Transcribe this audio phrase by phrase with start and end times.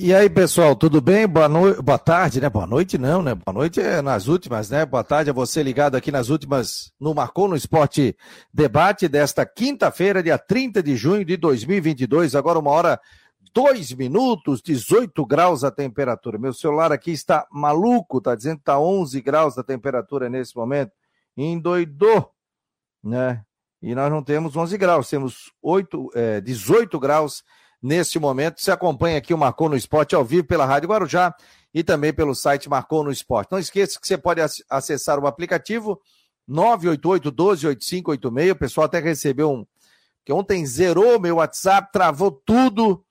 [0.00, 1.26] E aí, pessoal, tudo bem?
[1.26, 1.82] Boa, no...
[1.82, 2.48] Boa tarde, né?
[2.48, 3.34] Boa noite não, né?
[3.34, 4.86] Boa noite é nas últimas, né?
[4.86, 8.16] Boa tarde a você ligado aqui nas últimas no Marcou no Esporte
[8.54, 12.36] Debate desta quinta-feira, dia 30 de junho de 2022.
[12.36, 13.00] Agora uma hora,
[13.52, 16.38] dois minutos, 18 graus a temperatura.
[16.38, 20.92] Meu celular aqui está maluco, tá dizendo que tá 11 graus a temperatura nesse momento.
[21.36, 22.30] Endoidou,
[23.02, 23.42] né?
[23.82, 27.42] E nós não temos 11 graus, temos 8, é, 18 graus
[27.82, 28.60] neste momento.
[28.60, 31.34] Você acompanha aqui o Marcou no Esporte ao vivo pela Rádio Guarujá
[31.72, 33.52] e também pelo site Marcou no Esporte.
[33.52, 36.00] Não esqueça que você pode acessar o aplicativo
[36.48, 38.52] 988-12-8586.
[38.52, 39.66] O pessoal até recebeu um.
[40.24, 43.04] que ontem zerou meu WhatsApp, travou tudo.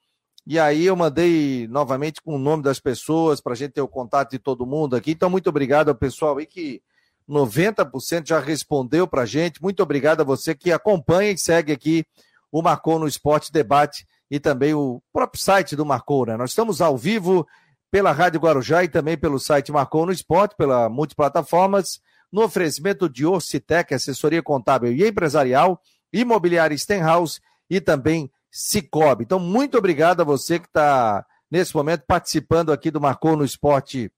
[0.45, 3.87] E aí eu mandei novamente com o nome das pessoas para a gente ter o
[3.87, 5.11] contato de todo mundo aqui.
[5.11, 6.81] Então, muito obrigado ao pessoal aí que
[7.27, 9.61] 90% já respondeu para a gente.
[9.61, 12.05] Muito obrigado a você que acompanha e segue aqui
[12.49, 16.35] o Marcou no Esporte Debate e também o próprio site do Marcou, né?
[16.37, 17.47] Nós estamos ao vivo
[17.89, 23.25] pela Rádio Guarujá e também pelo site Marcou no Esporte, pela multiplataformas, no oferecimento de
[23.25, 27.39] Orcitec, assessoria contábil e empresarial, imobiliária Stenhouse
[27.69, 29.23] e também Cicobi.
[29.23, 34.11] Então, muito obrigado a você que está, nesse momento, participando aqui do Marcou no Esporte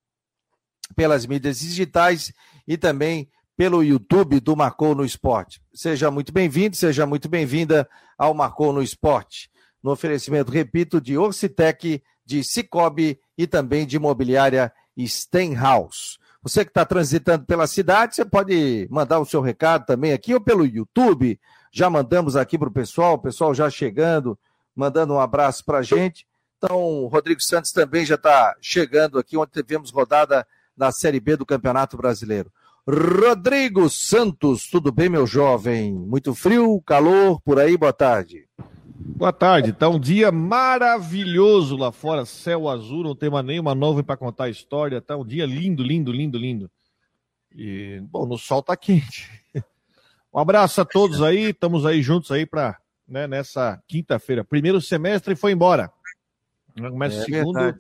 [0.96, 2.34] pelas mídias digitais
[2.68, 5.62] e também pelo YouTube do Marcou no Esporte.
[5.74, 7.88] Seja muito bem-vindo, seja muito bem-vinda
[8.18, 9.52] ao Marcou no Esporte
[9.84, 16.18] no oferecimento, repito, de Orcitec, de Cicobi e também de imobiliária Stenhouse.
[16.42, 20.42] Você que está transitando pela cidade, você pode mandar o seu recado também aqui ou
[20.42, 21.40] pelo YouTube.
[21.72, 24.38] Já mandamos aqui para o pessoal, o pessoal já chegando,
[24.76, 26.26] mandando um abraço para a gente.
[26.58, 31.36] Então, o Rodrigo Santos também já está chegando aqui, onde tivemos rodada na Série B
[31.36, 32.52] do Campeonato Brasileiro.
[32.88, 35.94] Rodrigo Santos, tudo bem, meu jovem?
[35.94, 38.48] Muito frio, calor por aí, boa tarde.
[39.02, 39.72] Boa tarde.
[39.72, 44.46] Tá um dia maravilhoso lá fora, céu azul, não tem mais nenhuma nuvem para contar
[44.46, 45.02] a história.
[45.02, 46.70] Tá um dia lindo, lindo, lindo, lindo.
[47.56, 49.30] E, bom, no sol tá quente.
[50.32, 52.78] Um abraço a todos aí, estamos aí juntos aí para
[53.08, 54.44] né, nessa quinta-feira.
[54.44, 55.92] Primeiro semestre foi embora.
[56.78, 57.56] Começa é o segundo.
[57.56, 57.80] Verdade.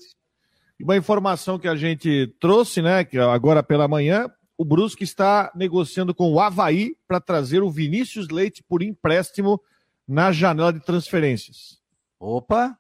[0.79, 4.27] E uma informação que a gente trouxe, né, que agora pela manhã,
[4.57, 9.61] o Brusque está negociando com o Havaí para trazer o Vinícius Leite por empréstimo
[10.09, 11.79] na janela de transferências.
[12.19, 12.75] Opa!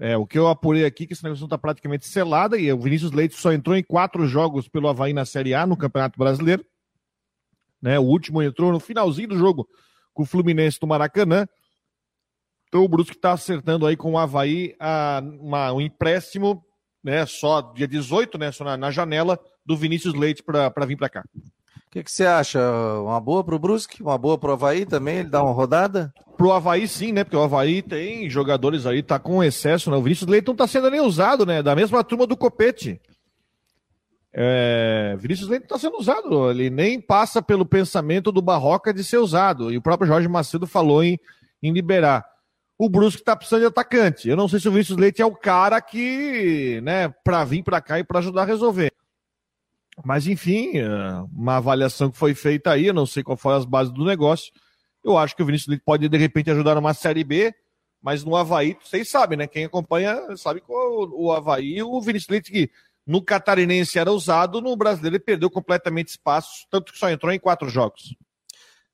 [0.00, 3.12] É, o que eu apurei aqui, que essa negociação está praticamente selada, e o Vinícius
[3.12, 6.66] Leite só entrou em quatro jogos pelo Havaí na Série A, no Campeonato Brasileiro.
[7.80, 9.68] Né, o último entrou no finalzinho do jogo
[10.12, 11.46] com o Fluminense do Maracanã.
[12.66, 16.64] Então o Brusque está acertando aí com o Havaí a, uma, um empréstimo,
[17.02, 21.08] né, só dia 18, né, só na, na janela do Vinícius Leite para vir para
[21.08, 21.24] cá.
[21.94, 22.58] O que, você acha?
[23.02, 24.02] Uma boa para o Brusque?
[24.02, 25.18] Uma boa para o Havaí também?
[25.18, 26.10] Ele dá uma rodada?
[26.38, 27.22] Pro Havaí sim, né?
[27.22, 29.96] Porque o Havaí tem jogadores aí, tá com excesso, né?
[29.98, 31.62] O Vinícius Leite tá sendo nem usado, né?
[31.62, 32.98] Da mesma turma do Copete.
[34.32, 35.14] É...
[35.18, 36.50] Vinícius Leite não tá sendo usado.
[36.50, 39.70] Ele nem passa pelo pensamento do Barroca de ser usado.
[39.70, 41.20] E o próprio Jorge Macedo falou em,
[41.62, 42.24] em liberar.
[42.78, 44.30] O Brusque tá precisando de atacante.
[44.30, 47.82] Eu não sei se o Vinícius Leite é o cara que, né, pra vir pra
[47.82, 48.91] cá e pra ajudar a resolver.
[50.04, 50.86] Mas, enfim, é,
[51.32, 54.52] uma avaliação que foi feita aí, eu não sei qual foram as bases do negócio.
[55.04, 57.54] Eu acho que o Vinícius pode, de repente, ajudar numa Série B,
[58.00, 59.46] mas no Havaí, vocês sabem, né?
[59.46, 62.70] Quem acompanha sabe que o, o Havaí, o Vinícius Leite, que
[63.06, 67.38] no Catarinense era usado, no Brasileiro ele perdeu completamente espaço, tanto que só entrou em
[67.38, 68.14] quatro jogos.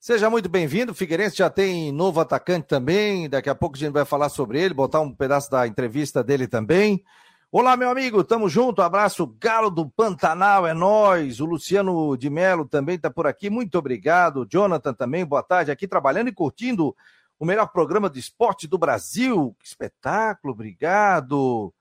[0.01, 0.95] Seja muito bem-vindo.
[0.95, 3.29] Figueirense já tem novo atacante também.
[3.29, 6.47] Daqui a pouco a gente vai falar sobre ele, botar um pedaço da entrevista dele
[6.47, 7.03] também.
[7.51, 8.83] Olá, meu amigo, tamo junto.
[8.83, 11.41] Abraço, Galo do Pantanal, é nós.
[11.41, 13.49] O Luciano de Melo também está por aqui.
[13.49, 14.47] Muito obrigado.
[14.47, 15.71] Jonathan também, boa tarde.
[15.71, 16.95] Aqui trabalhando e curtindo
[17.39, 19.57] o melhor programa de esporte do Brasil.
[19.59, 21.73] Que espetáculo, obrigado.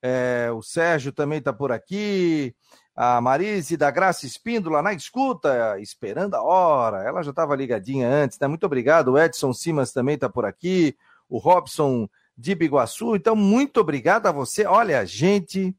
[0.00, 2.54] É, o Sérgio também está por aqui.
[2.94, 7.02] A Marise da Graça Espíndola na escuta, esperando a hora.
[7.02, 8.46] Ela já estava ligadinha antes, né?
[8.46, 9.08] Muito obrigado.
[9.08, 10.96] O Edson Simas também está por aqui.
[11.28, 13.16] O Robson de Biguaçu.
[13.16, 14.64] Então, muito obrigado a você.
[14.64, 15.74] Olha, gente,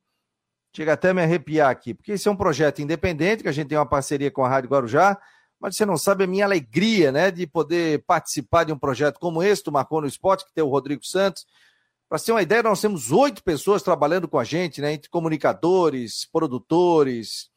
[0.75, 3.69] chega até a me arrepiar aqui, porque esse é um projeto independente, que a gente
[3.69, 5.17] tem uma parceria com a Rádio Guarujá,
[5.57, 9.41] mas você não sabe a minha alegria, né, de poder participar de um projeto como
[9.41, 11.45] esse, do Marcou no Esporte, que tem o Rodrigo Santos.
[12.09, 16.25] Para ter uma ideia, nós temos oito pessoas trabalhando com a gente, né, entre comunicadores,
[16.25, 17.49] produtores,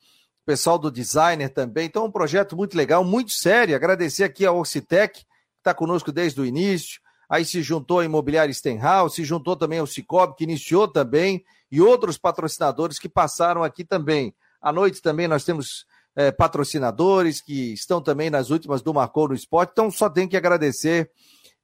[0.47, 1.87] pessoal do designer também.
[1.87, 3.75] Então, é um projeto muito legal, muito sério.
[3.75, 5.27] Agradecer aqui a Orcitec, que
[5.59, 7.01] está conosco desde o início
[7.33, 11.81] aí se juntou a Imobiliária Stenhouse, se juntou também ao Cicobi, que iniciou também, e
[11.81, 14.35] outros patrocinadores que passaram aqui também.
[14.61, 19.35] À noite também nós temos é, patrocinadores que estão também nas últimas do Marcou no
[19.35, 21.11] Esporte, então só tem que agradecer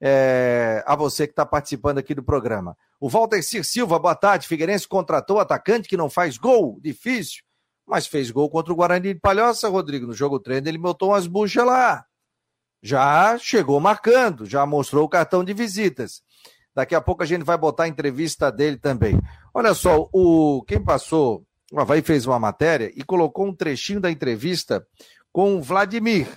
[0.00, 2.74] é, a você que está participando aqui do programa.
[2.98, 4.48] O Walter Cir Silva, boa tarde.
[4.48, 7.42] Figueirense contratou atacante que não faz gol, difícil,
[7.86, 10.06] mas fez gol contra o Guarani de Palhoça, Rodrigo.
[10.06, 12.07] No jogo treino ele botou umas buchas lá.
[12.82, 16.22] Já chegou marcando, já mostrou o cartão de visitas.
[16.74, 19.20] Daqui a pouco a gente vai botar a entrevista dele também.
[19.52, 24.10] Olha só, o quem passou, o Havaí fez uma matéria e colocou um trechinho da
[24.10, 24.86] entrevista
[25.32, 26.28] com o Vladimir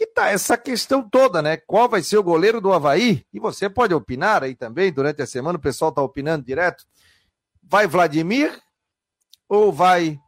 [0.00, 1.58] que tá essa questão toda, né?
[1.58, 3.22] Qual vai ser o goleiro do Havaí?
[3.30, 6.86] E você pode opinar aí também, durante a semana o pessoal tá opinando direto.
[7.62, 8.58] Vai Vladimir
[9.46, 10.18] ou vai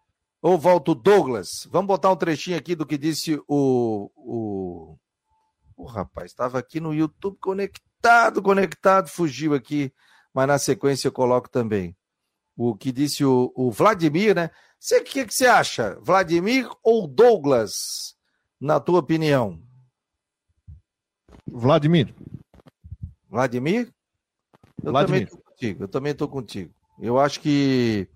[0.43, 1.67] ou volta o Douglas?
[1.71, 4.99] Vamos botar um trechinho aqui do que disse o o,
[5.83, 9.93] o rapaz, estava aqui no YouTube conectado, conectado, fugiu aqui,
[10.33, 11.97] mas na sequência eu coloco também.
[12.57, 14.51] O que disse o, o Vladimir, né?
[14.93, 15.99] O que, que você acha?
[16.03, 18.17] Vladimir ou Douglas?
[18.63, 19.59] na tua opinião?
[21.45, 22.15] Vladimir.
[23.29, 23.93] Vladimir?
[24.83, 25.07] Eu Vladimir.
[25.07, 25.83] também estou contigo.
[25.83, 26.75] Eu também estou contigo.
[27.01, 28.09] Eu acho que,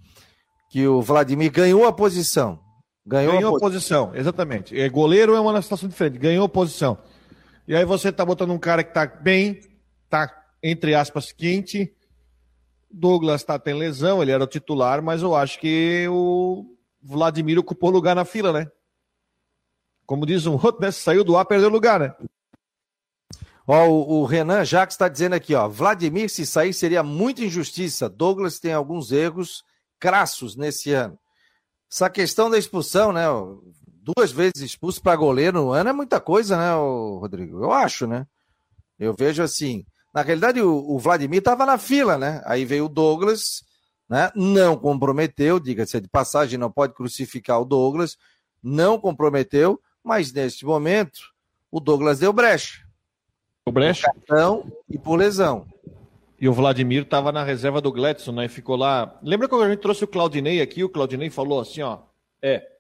[0.71, 2.61] que o Vladimir ganhou a posição.
[3.05, 4.79] Ganhou, ganhou a, posição, exatamente.
[4.79, 6.19] É, goleiro é uma situação diferente.
[6.19, 6.97] Ganhou a posição.
[7.69, 9.61] E aí você está botando um cara que está bem,
[10.05, 10.31] está,
[10.63, 11.93] entre aspas, quente.
[12.91, 16.65] Douglas tá, tem lesão, ele era o titular, mas eu acho que o
[17.03, 18.71] Vladimir ocupou lugar na fila, né?
[20.07, 20.93] Como diz um outro, né?
[20.93, 22.15] Saiu do ar, perdeu lugar, né?
[23.67, 25.69] Ó, o, o Renan Jacques está dizendo aqui, ó.
[25.69, 28.09] Vladimir, se sair, seria muita injustiça.
[28.09, 29.65] Douglas tem alguns erros
[29.99, 31.19] crassos nesse ano.
[31.91, 33.25] Essa questão da expulsão, né?
[34.15, 37.61] Duas vezes expulso para goleiro no ano é muita coisa, né, Rodrigo?
[37.61, 38.25] Eu acho, né?
[38.99, 39.85] Eu vejo assim.
[40.15, 42.41] Na realidade, o, o Vladimir estava na fila, né?
[42.45, 43.65] Aí veio o Douglas,
[44.09, 44.31] né?
[44.37, 48.17] Não comprometeu, diga-se de passagem, não pode crucificar o Douglas,
[48.63, 51.19] não comprometeu, mas neste momento
[51.69, 52.87] o Douglas deu brecha.
[53.67, 54.09] O brecha?
[54.13, 55.67] Por cartão e por lesão.
[56.41, 58.47] E o Vladimir estava na reserva do Gladson, né?
[58.47, 59.19] Ficou lá.
[59.21, 60.85] Lembra quando a gente trouxe o Claudinei aqui?
[60.85, 61.99] O Claudinei falou assim, ó.
[62.41, 62.76] É,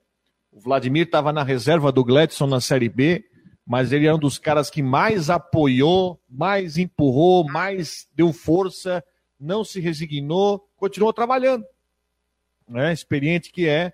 [0.56, 3.22] o Vladimir estava na reserva do Gladson na Série B,
[3.66, 9.04] mas ele é um dos caras que mais apoiou, mais empurrou, mais deu força,
[9.38, 11.62] não se resignou, continuou trabalhando.
[12.66, 12.90] Né?
[12.90, 13.92] Experiente que é,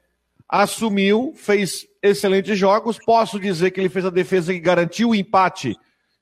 [0.48, 2.96] assumiu, fez excelentes jogos.
[2.96, 5.74] Posso dizer que ele fez a defesa que garantiu o empate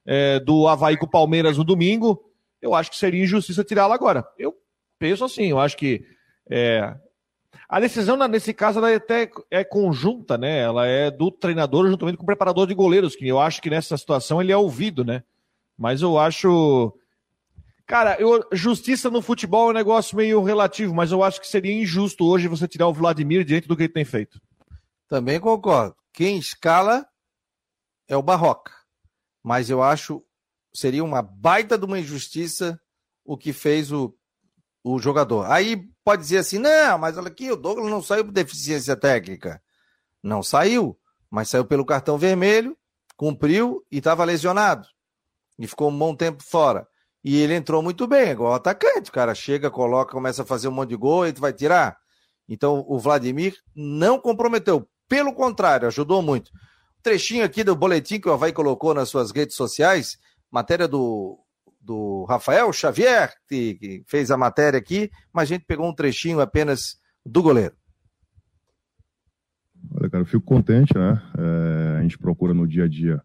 [0.07, 2.19] é, do Havaí com o Palmeiras no domingo.
[2.63, 4.25] Eu acho que seria injustiça tirá-lo agora.
[4.39, 4.55] Eu
[4.99, 6.03] penso assim, eu acho que
[6.51, 6.95] é,
[7.71, 10.59] a decisão nesse caso ela é até é conjunta, né?
[10.59, 13.97] Ela é do treinador juntamente com o preparador de goleiros, que eu acho que nessa
[13.97, 15.23] situação ele é ouvido, né?
[15.79, 16.93] Mas eu acho
[17.87, 21.73] Cara, eu, justiça no futebol é um negócio meio relativo, mas eu acho que seria
[21.73, 24.41] injusto hoje você tirar o Vladimir diante do que ele tem feito.
[25.09, 25.97] Também concordo.
[26.13, 27.05] Quem escala
[28.09, 28.73] é o Barroca.
[29.43, 30.25] Mas eu acho
[30.73, 32.81] seria uma baita de uma injustiça
[33.25, 34.15] o que fez o,
[34.85, 35.51] o jogador.
[35.51, 39.63] Aí pode dizer assim: não, mas olha aqui, o Douglas não saiu por deficiência técnica.
[40.23, 40.99] Não saiu,
[41.31, 42.77] mas saiu pelo cartão vermelho,
[43.17, 44.87] cumpriu e estava lesionado.
[45.59, 46.87] E ficou um bom tempo fora.
[47.23, 49.11] E ele entrou muito bem, igual atacante.
[49.11, 51.99] O cara chega, coloca, começa a fazer um monte de gol e tu vai tirar.
[52.49, 54.89] Então o Vladimir não comprometeu.
[55.09, 56.51] Pelo contrário, ajudou muito.
[57.03, 60.19] trechinho aqui do boletim que o Havaí colocou nas suas redes sociais,
[60.51, 61.39] matéria do,
[61.81, 66.41] do Rafael Xavier, que, que fez a matéria aqui, mas a gente pegou um trechinho
[66.41, 67.75] apenas do goleiro.
[69.93, 71.23] Olha, cara, eu fico contente, né?
[71.39, 73.23] É, a gente procura no dia a dia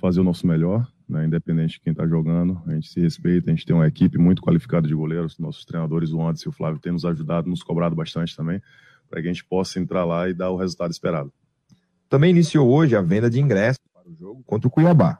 [0.00, 2.60] fazer o nosso melhor né, independente de quem está jogando.
[2.66, 5.38] A gente se respeita, a gente tem uma equipe muito qualificada de goleiros.
[5.38, 8.60] Nossos treinadores, o Anderson e o Flávio, têm nos ajudado, nos cobrado bastante também,
[9.08, 11.32] para que a gente possa entrar lá e dar o resultado esperado.
[12.08, 15.18] Também iniciou hoje a venda de ingressos para o jogo contra o Cuiabá.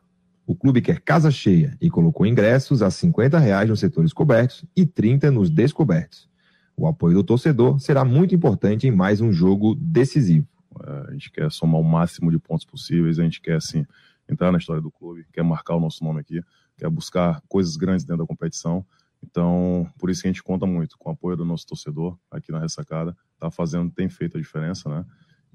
[0.52, 4.85] O clube quer casa cheia e colocou ingressos a 50 reais nos setores cobertos e
[4.85, 6.28] 30 nos descobertos.
[6.76, 10.47] O apoio do torcedor será muito importante em mais um jogo decisivo.
[10.85, 13.87] É, a gente quer somar o máximo de pontos possíveis, a gente quer, assim,
[14.28, 16.42] entrar na história do clube, quer marcar o nosso nome aqui,
[16.76, 18.85] quer buscar coisas grandes dentro da competição.
[19.23, 22.52] Então, por isso que a gente conta muito com o apoio do nosso torcedor aqui
[22.52, 23.16] na ressacada.
[23.38, 25.02] Tá fazendo, tem feito a diferença, né?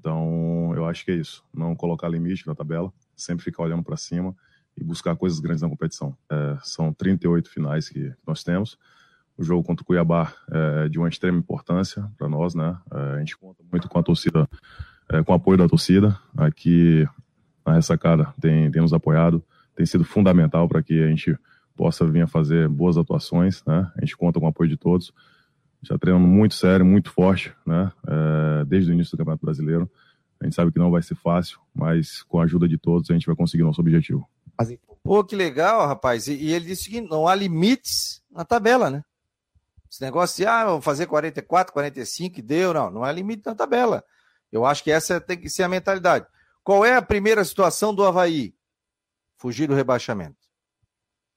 [0.00, 1.44] Então, eu acho que é isso.
[1.54, 4.34] Não colocar limite na tabela, sempre ficar olhando para cima
[4.78, 6.16] e buscar coisas grandes na competição.
[6.30, 8.78] É, são 38 finais que nós temos.
[9.36, 12.76] O jogo contra o Cuiabá é de uma extrema importância para nós, né?
[12.92, 14.48] É, a gente conta muito com a torcida,
[15.08, 16.18] é, com o apoio da torcida.
[16.36, 17.06] Aqui
[17.66, 19.42] na ressacada tem, tem nos apoiado,
[19.74, 21.36] tem sido fundamental para que a gente
[21.76, 23.90] possa vir a fazer boas atuações, né?
[23.96, 25.12] A gente conta com o apoio de todos.
[25.82, 27.92] Já treinando muito sério, muito forte, né?
[28.06, 29.88] É, desde o início do Campeonato Brasileiro.
[30.40, 33.14] A gente sabe que não vai ser fácil, mas com a ajuda de todos a
[33.14, 34.28] gente vai conseguir nosso objetivo.
[35.02, 36.28] Pô, que legal, rapaz.
[36.28, 39.02] E, e ele disse que não há limites na tabela, né?
[39.90, 44.04] Esse negócio de, ah, vou fazer 44, 45, deu, não, não há limite na tabela.
[44.52, 46.26] Eu acho que essa tem que ser a mentalidade.
[46.62, 48.54] Qual é a primeira situação do Havaí?
[49.38, 50.36] Fugir do rebaixamento.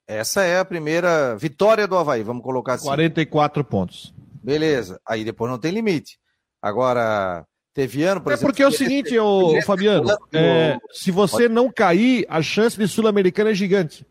[0.06, 2.84] Essa é a primeira vitória do Havaí, vamos colocar assim.
[2.84, 4.12] 44 pontos.
[4.42, 5.00] Beleza.
[5.06, 6.18] Aí depois não tem limite.
[6.60, 8.48] Agora, teve ano, por é exemplo.
[8.48, 13.50] porque é o seguinte, ô, Fabiano, é, se você não cair, a chance de Sul-Americana
[13.50, 14.06] é gigante.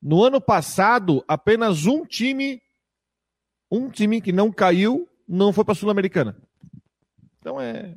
[0.00, 2.62] No ano passado, apenas um time,
[3.70, 6.36] um time que não caiu, não foi para Sul-Americana.
[7.40, 7.94] Então é.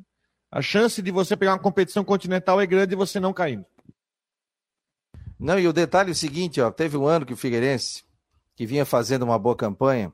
[0.52, 3.66] A chance de você pegar uma competição continental é grande e você não caindo.
[5.40, 8.04] Não, e o detalhe é o seguinte, ó, teve um ano que o Figueirense,
[8.56, 10.12] que vinha fazendo uma boa campanha,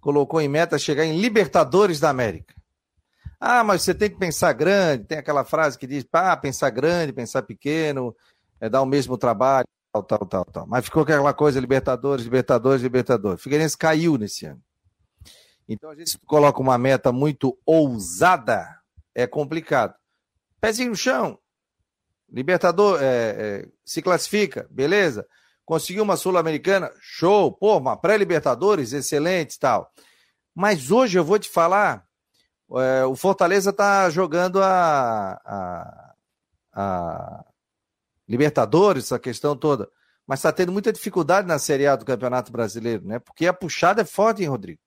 [0.00, 2.55] colocou em meta chegar em Libertadores da América.
[3.38, 7.12] Ah, mas você tem que pensar grande, tem aquela frase que diz, ah, pensar grande,
[7.12, 8.14] pensar pequeno,
[8.60, 10.66] é dar o mesmo trabalho, tal, tal, tal, tal.
[10.66, 13.42] Mas ficou aquela coisa, Libertadores, Libertadores, Libertadores.
[13.42, 14.62] Figueirense caiu nesse ano.
[15.68, 18.66] Então, a gente coloca uma meta muito ousada,
[19.14, 19.94] é complicado.
[20.60, 21.38] Pezinho no chão,
[22.30, 25.26] Libertador, é, é, se classifica, beleza?
[25.64, 29.90] Conseguiu uma Sul-Americana, show, pô, uma pré-Libertadores, excelente tal.
[30.54, 32.05] Mas hoje eu vou te falar,
[32.72, 36.14] é, o Fortaleza tá jogando a, a,
[36.72, 37.44] a
[38.28, 39.88] Libertadores, essa questão toda,
[40.26, 43.18] mas está tendo muita dificuldade na Série A do Campeonato Brasileiro, né?
[43.20, 44.80] Porque a puxada é forte, hein, Rodrigo?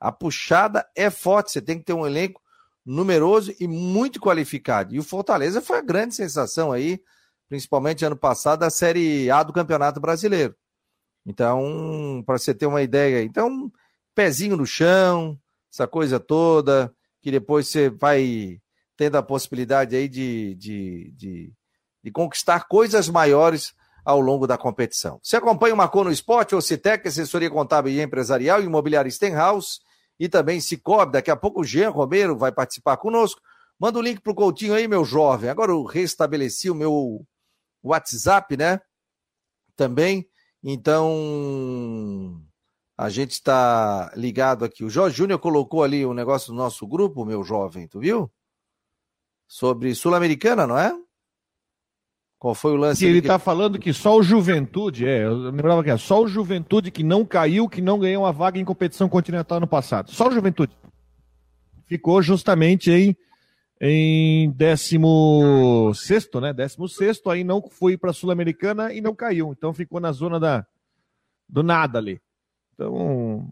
[0.00, 2.42] A puxada é forte, você tem que ter um elenco
[2.84, 4.92] numeroso e muito qualificado.
[4.92, 7.00] E o Fortaleza foi a grande sensação aí,
[7.48, 10.56] principalmente ano passado, da Série A do Campeonato Brasileiro.
[11.24, 13.70] Então, para você ter uma ideia, então,
[14.12, 15.38] pezinho no chão,
[15.72, 18.58] essa coisa toda, que depois você vai
[18.96, 21.52] tendo a possibilidade aí de, de, de,
[22.02, 23.72] de conquistar coisas maiores
[24.04, 25.20] ao longo da competição.
[25.22, 29.78] Você acompanha o Marcou no Esporte, Ocitec, assessoria contábil e empresarial, imobiliária Stenhouse,
[30.18, 31.12] e também Cicobi.
[31.12, 33.40] Daqui a pouco o Jean Romero vai participar conosco.
[33.78, 35.48] Manda o um link pro Coutinho aí, meu jovem.
[35.50, 37.24] Agora eu restabeleci o meu
[37.82, 38.80] WhatsApp, né?
[39.76, 40.28] Também.
[40.62, 42.40] Então,
[43.02, 44.84] a gente está ligado aqui.
[44.84, 48.30] O Jorge Júnior colocou ali um negócio no nosso grupo, meu jovem, tu viu?
[49.46, 50.94] Sobre Sul-Americana, não é?
[52.38, 53.00] Qual foi o lance?
[53.00, 53.44] Que ele está que...
[53.44, 57.24] falando que só o Juventude, é, eu lembrava que é só o Juventude que não
[57.24, 60.10] caiu, que não ganhou uma vaga em competição continental no passado.
[60.10, 60.72] Só o Juventude.
[61.86, 63.16] Ficou justamente em,
[63.80, 66.52] em 16, né?
[66.52, 69.52] 16, aí não foi para a Sul-Americana e não caiu.
[69.52, 70.64] Então ficou na zona da,
[71.48, 72.20] do nada ali.
[72.82, 73.50] Então,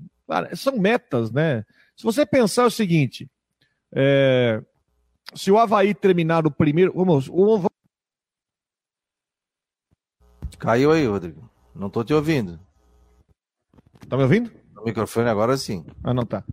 [0.55, 1.65] são metas, né?
[1.97, 3.29] Se você pensar o seguinte,
[3.93, 4.63] é,
[5.35, 6.93] se o Havaí terminar o primeiro.
[6.95, 7.69] Vamos, vamos
[10.59, 11.49] Caiu aí, Rodrigo.
[11.75, 12.61] Não tô te ouvindo.
[14.09, 14.51] Tá me ouvindo?
[14.77, 15.87] O microfone agora sim.
[16.05, 16.45] Ah, não tá.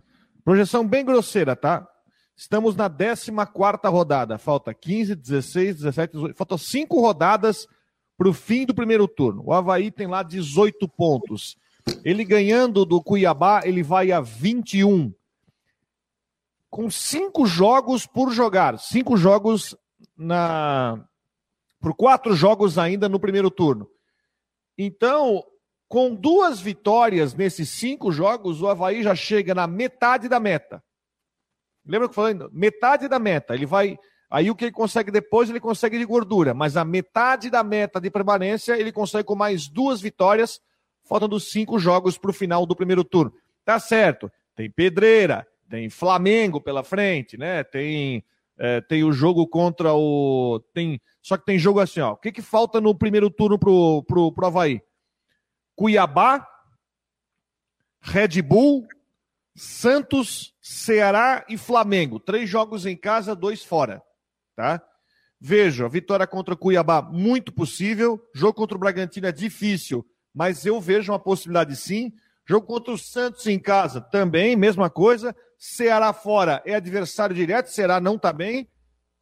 [0.44, 1.86] Projeção bem grosseira, tá?
[2.34, 3.30] Estamos na 14
[3.86, 4.38] rodada.
[4.38, 6.36] Falta 15, 16, 17, 18.
[6.36, 7.66] Faltam 5 rodadas
[8.16, 9.42] para o fim do primeiro turno.
[9.44, 11.56] O Havaí tem lá 18 pontos.
[12.04, 15.12] Ele ganhando do Cuiabá, ele vai a 21.
[16.70, 18.78] Com cinco jogos por jogar.
[18.78, 19.76] Cinco jogos
[20.16, 21.04] na.
[21.80, 23.88] Por quatro jogos ainda no primeiro turno.
[24.76, 25.44] Então,
[25.88, 30.82] com duas vitórias nesses cinco jogos, o Havaí já chega na metade da meta.
[31.86, 32.36] Lembra que eu falei?
[32.52, 33.54] Metade da meta.
[33.54, 33.98] Ele vai.
[34.30, 36.52] Aí o que ele consegue depois, ele consegue de gordura.
[36.52, 40.60] Mas a metade da meta de permanência, ele consegue com mais duas vitórias,
[41.08, 43.32] faltando cinco jogos para o final do primeiro turno.
[43.64, 44.30] Tá certo.
[44.54, 47.64] Tem pedreira, tem Flamengo pela frente, né?
[47.64, 48.22] Tem,
[48.58, 50.60] é, tem o jogo contra o.
[50.74, 52.12] Tem só que tem jogo assim, ó.
[52.12, 54.80] O que, que falta no primeiro turno pro, pro, pro Havaí?
[55.76, 56.46] Cuiabá,
[58.00, 58.88] Red Bull,
[59.54, 62.18] Santos, Ceará e Flamengo.
[62.18, 64.02] Três jogos em casa, dois fora.
[64.56, 64.82] Tá?
[65.40, 68.20] Vejo, a vitória contra o Cuiabá, muito possível.
[68.34, 70.04] Jogo contra o Bragantino é difícil,
[70.34, 72.12] mas eu vejo uma possibilidade sim.
[72.46, 75.34] Jogo contra o Santos em casa, também, mesma coisa.
[75.58, 78.68] Ceará fora é adversário direto, Ceará não tá bem.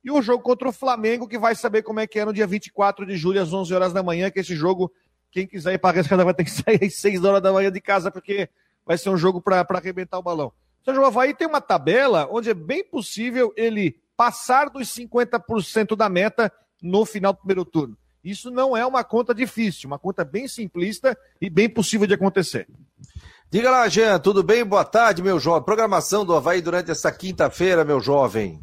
[0.04, 2.46] E o jogo contra o Flamengo, que vai saber como é que é no dia
[2.46, 4.92] 24 de julho, às 11 horas da manhã, que esse jogo,
[5.32, 7.80] quem quiser ir para a vai ter que sair às 6 horas da manhã de
[7.80, 8.48] casa, porque
[8.84, 10.52] vai ser um jogo para arrebentar o balão.
[10.84, 16.08] Seja, o Havaí tem uma tabela onde é bem possível ele passar dos 50% da
[16.08, 17.98] meta no final do primeiro turno.
[18.26, 22.66] Isso não é uma conta difícil, uma conta bem simplista e bem possível de acontecer.
[23.48, 24.64] Diga lá, Jean, tudo bem?
[24.64, 25.62] Boa tarde, meu jovem.
[25.62, 28.60] Programação do Havaí durante essa quinta-feira, meu jovem.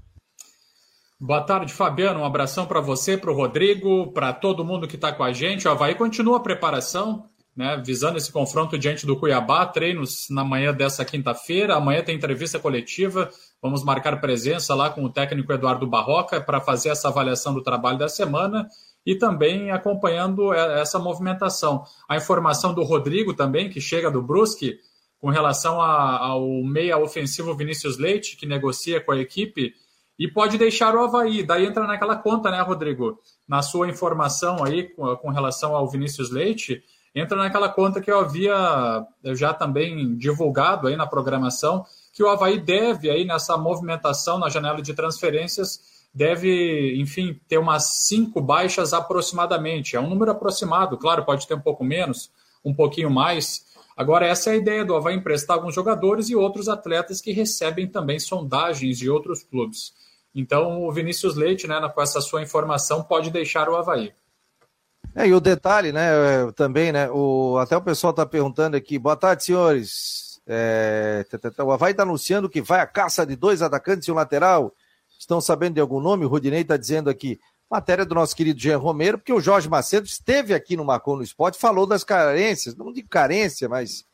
[1.17, 2.19] Boa tarde, Fabiano.
[2.19, 5.65] Um abração para você, para o Rodrigo, para todo mundo que está com a gente.
[5.65, 9.65] O Havaí continua a preparação, né, visando esse confronto diante do Cuiabá.
[9.65, 11.77] Treinos na manhã dessa quinta-feira.
[11.77, 13.29] Amanhã tem entrevista coletiva.
[13.61, 17.97] Vamos marcar presença lá com o técnico Eduardo Barroca para fazer essa avaliação do trabalho
[17.97, 18.67] da semana
[19.05, 21.83] e também acompanhando essa movimentação.
[22.07, 24.79] A informação do Rodrigo também, que chega do Brusque,
[25.19, 29.73] com relação ao meia ofensivo Vinícius Leite, que negocia com a equipe
[30.19, 31.43] e pode deixar o Havaí.
[31.43, 33.19] Daí entra naquela conta, né, Rodrigo?
[33.47, 36.83] Na sua informação aí com, com relação ao Vinícius Leite,
[37.15, 42.59] entra naquela conta que eu havia já também divulgado aí na programação, que o Havaí
[42.59, 45.79] deve aí nessa movimentação na janela de transferências,
[46.13, 49.95] deve, enfim, ter umas cinco baixas aproximadamente.
[49.95, 52.31] É um número aproximado, claro, pode ter um pouco menos,
[52.63, 53.65] um pouquinho mais,
[53.95, 57.87] Agora, essa é a ideia do Havaí emprestar alguns jogadores e outros atletas que recebem
[57.87, 59.93] também sondagens de outros clubes.
[60.33, 64.11] Então, o Vinícius Leite, né, com essa sua informação, pode deixar o Havaí.
[65.15, 66.09] É, e o detalhe, né,
[66.55, 70.41] também, né, o, até o pessoal está perguntando aqui, boa tarde, senhores.
[70.47, 71.23] É,
[71.59, 74.73] o Havaí está anunciando que vai a caça de dois atacantes e um lateral.
[75.23, 76.25] Estão sabendo de algum nome?
[76.25, 77.39] O Rodinei está dizendo aqui.
[77.71, 81.23] Matéria do nosso querido Jean Romero, porque o Jorge Macedo esteve aqui no Marcou no
[81.23, 84.05] Esporte, falou das carências, não de carência, mas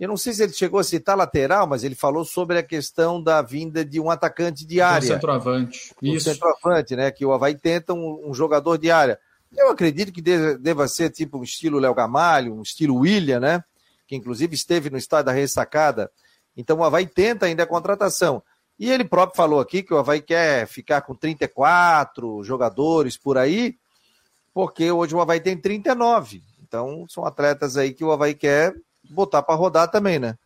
[0.00, 3.22] eu não sei se ele chegou a citar lateral, mas ele falou sobre a questão
[3.22, 5.10] da vinda de um atacante de área.
[5.10, 5.94] Um centroavante.
[6.02, 6.30] Um Isso.
[6.30, 7.10] centroavante, né?
[7.10, 9.18] Que o Havaí tenta um, um jogador de área.
[9.54, 13.62] Eu acredito que deva ser tipo um estilo Léo Gamalho, um estilo William, né?
[14.06, 16.10] Que inclusive esteve no estádio da ressacada.
[16.56, 18.42] Então o Havaí tenta ainda a contratação.
[18.78, 23.74] E ele próprio falou aqui que o Havaí quer ficar com 34 jogadores por aí,
[24.52, 26.42] porque hoje o Havaí tem 39.
[26.62, 28.74] Então, são atletas aí que o Havaí quer
[29.08, 30.36] botar para rodar também, né?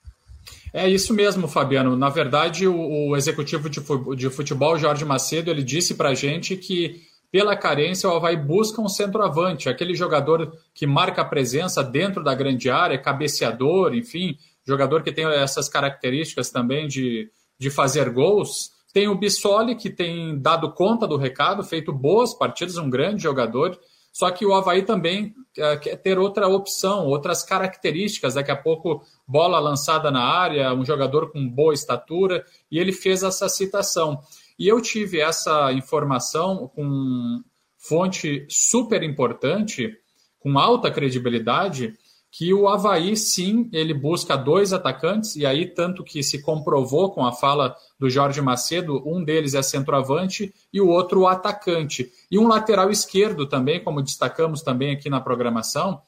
[0.72, 1.96] É isso mesmo, Fabiano.
[1.96, 7.02] Na verdade, o, o executivo de futebol, Jorge Macedo, ele disse para a gente que,
[7.32, 12.34] pela carência, o Havaí busca um centroavante, aquele jogador que marca a presença dentro da
[12.34, 17.28] grande área, cabeceador, enfim, jogador que tem essas características também de,
[17.60, 18.72] de fazer gols.
[18.92, 23.78] Tem o Bissoli, que tem dado conta do recado, feito boas partidas, um grande jogador.
[24.12, 28.34] Só que o Havaí também é, quer ter outra opção, outras características.
[28.34, 33.22] Daqui a pouco, bola lançada na área, um jogador com boa estatura, e ele fez
[33.22, 34.18] essa citação.
[34.58, 37.42] E eu tive essa informação com
[37.76, 39.96] fonte super importante,
[40.40, 41.94] com alta credibilidade,
[42.30, 47.26] que o Havaí, sim, ele busca dois atacantes, e aí tanto que se comprovou com
[47.26, 52.10] a fala do Jorge Macedo, um deles é centroavante e o outro atacante.
[52.30, 56.00] E um lateral esquerdo também, como destacamos também aqui na programação,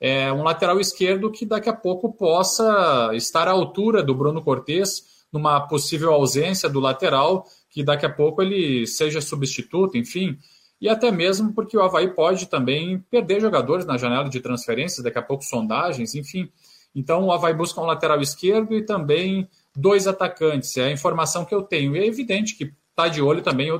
[0.00, 5.04] é um lateral esquerdo que daqui a pouco possa estar à altura do Bruno Cortes,
[5.32, 10.36] numa possível ausência do lateral, que daqui a pouco ele seja substituto, enfim,
[10.80, 15.18] e até mesmo porque o Havaí pode também perder jogadores na janela de transferências, daqui
[15.18, 16.48] a pouco sondagens, enfim.
[16.94, 20.76] Então o Havaí busca um lateral esquerdo e também dois atacantes.
[20.76, 21.96] É a informação que eu tenho.
[21.96, 23.70] E é evidente que está de olho também,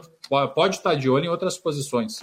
[0.55, 2.21] pode estar de olho em outras posições.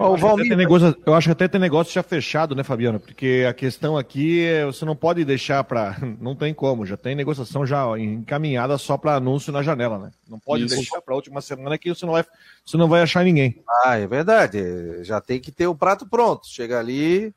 [0.00, 0.56] Eu acho, Valmir...
[0.56, 2.98] negócio, eu acho que até tem negócio já fechado, né, Fabiano?
[2.98, 5.96] Porque a questão aqui é você não pode deixar para.
[6.20, 10.10] Não tem como, já tem negociação já encaminhada só para anúncio na janela, né?
[10.28, 10.74] Não pode Isso.
[10.74, 12.24] deixar para a última semana que você não, vai,
[12.64, 13.62] você não vai achar ninguém.
[13.84, 15.02] Ah, é verdade.
[15.02, 16.46] Já tem que ter o prato pronto.
[16.46, 17.34] Chega ali.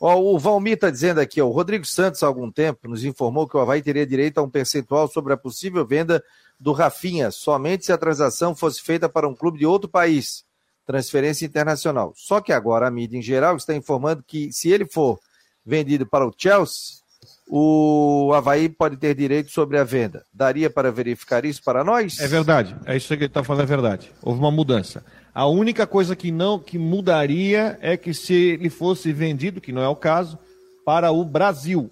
[0.00, 3.48] Ó, o Valmir está dizendo aqui, ó, o Rodrigo Santos, há algum tempo, nos informou
[3.48, 6.22] que o Havaí teria direito a um percentual sobre a possível venda
[6.58, 10.44] do Rafinha, somente se a transação fosse feita para um clube de outro país
[10.86, 12.12] transferência internacional.
[12.16, 15.18] Só que agora a mídia em geral está informando que se ele for
[15.64, 17.04] vendido para o Chelsea,
[17.48, 20.24] o Havaí pode ter direito sobre a venda.
[20.32, 22.18] Daria para verificar isso para nós?
[22.20, 22.76] É verdade.
[22.84, 24.12] É isso que ele está falando, é verdade.
[24.22, 25.04] Houve uma mudança.
[25.34, 29.82] A única coisa que não que mudaria é que se ele fosse vendido, que não
[29.82, 30.38] é o caso,
[30.84, 31.90] para o Brasil,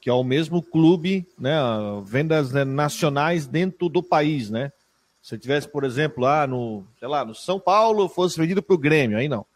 [0.00, 1.56] que é o mesmo clube, né,
[2.04, 4.70] vendas né, nacionais dentro do país, né?
[5.24, 8.78] Se tivesse, por exemplo, lá no, sei lá, no São Paulo, fosse vendido para o
[8.78, 9.46] Grêmio, aí não.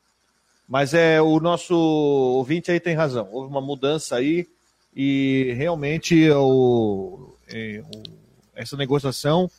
[0.67, 3.29] Mas é o nosso ouvinte aí tem razão.
[3.31, 4.49] Houve uma mudança aí
[4.97, 8.03] e realmente o, é, o
[8.55, 9.51] essa negociação,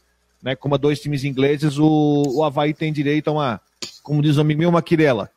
[0.41, 3.61] né, como a dois times ingleses, o, o Havaí tem direito a uma,
[4.01, 5.29] como diz o amigo meu, uma quirela.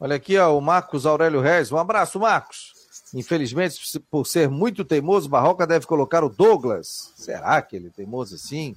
[0.00, 1.70] Olha aqui, ó, o Marcos Aurélio Reis.
[1.70, 2.72] Um abraço, Marcos.
[3.12, 3.78] Infelizmente,
[4.10, 7.12] por ser muito teimoso, Barroca deve colocar o Douglas.
[7.14, 8.74] Será que ele é teimoso assim?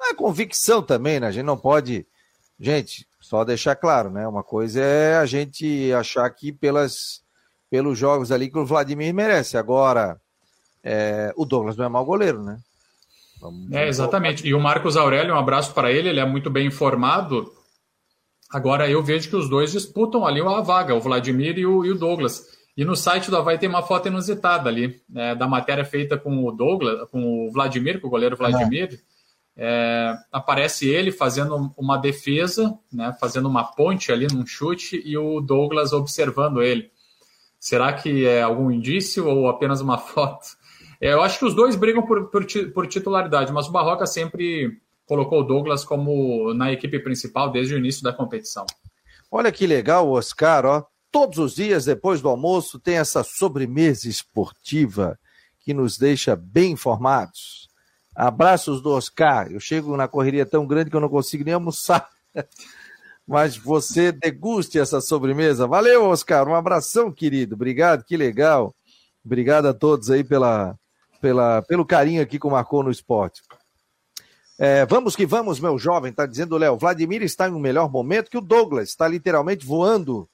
[0.00, 1.26] É convicção também, né?
[1.26, 2.06] A gente não pode.
[2.58, 4.26] Gente, só deixar claro, né?
[4.26, 7.22] Uma coisa é a gente achar que pelas,
[7.70, 9.56] pelos jogos ali que o Vladimir merece.
[9.56, 10.20] Agora,
[10.82, 12.58] é, o Douglas não é mau goleiro, né?
[13.70, 14.46] É, exatamente.
[14.46, 17.52] E o Marcos Aurélio, um abraço para ele, ele é muito bem informado.
[18.50, 21.90] Agora eu vejo que os dois disputam ali a vaga, o Vladimir e o, e
[21.90, 22.46] o Douglas.
[22.76, 26.46] E no site do Havaí tem uma foto inusitada ali, é, da matéria feita com
[26.46, 28.94] o Douglas, com o Vladimir, com o goleiro Vladimir.
[28.94, 28.98] É,
[30.30, 35.92] aparece ele fazendo uma defesa, né, fazendo uma ponte ali num chute, e o Douglas
[35.92, 36.90] observando ele.
[37.58, 40.46] Será que é algum indício ou apenas uma foto?
[41.00, 44.80] É, eu acho que os dois brigam por, por, por, titularidade, mas o Barroca sempre
[45.06, 48.66] colocou o Douglas como na equipe principal desde o início da competição.
[49.30, 50.84] Olha que legal, Oscar, ó.
[51.10, 55.18] Todos os dias, depois do almoço, tem essa sobremesa esportiva
[55.60, 57.67] que nos deixa bem informados.
[58.18, 59.48] Abraços do Oscar.
[59.52, 62.08] Eu chego na correria tão grande que eu não consigo nem almoçar.
[63.26, 65.66] Mas você deguste essa sobremesa.
[65.66, 66.48] Valeu, Oscar.
[66.48, 67.54] Um abração, querido.
[67.54, 68.74] Obrigado, que legal.
[69.24, 70.76] Obrigado a todos aí pela,
[71.20, 73.42] pela, pelo carinho aqui que Marcou no Esporte.
[74.58, 76.76] É, vamos que vamos, meu jovem, tá dizendo o Léo.
[76.76, 80.28] Vladimir está em um melhor momento que o Douglas, está literalmente voando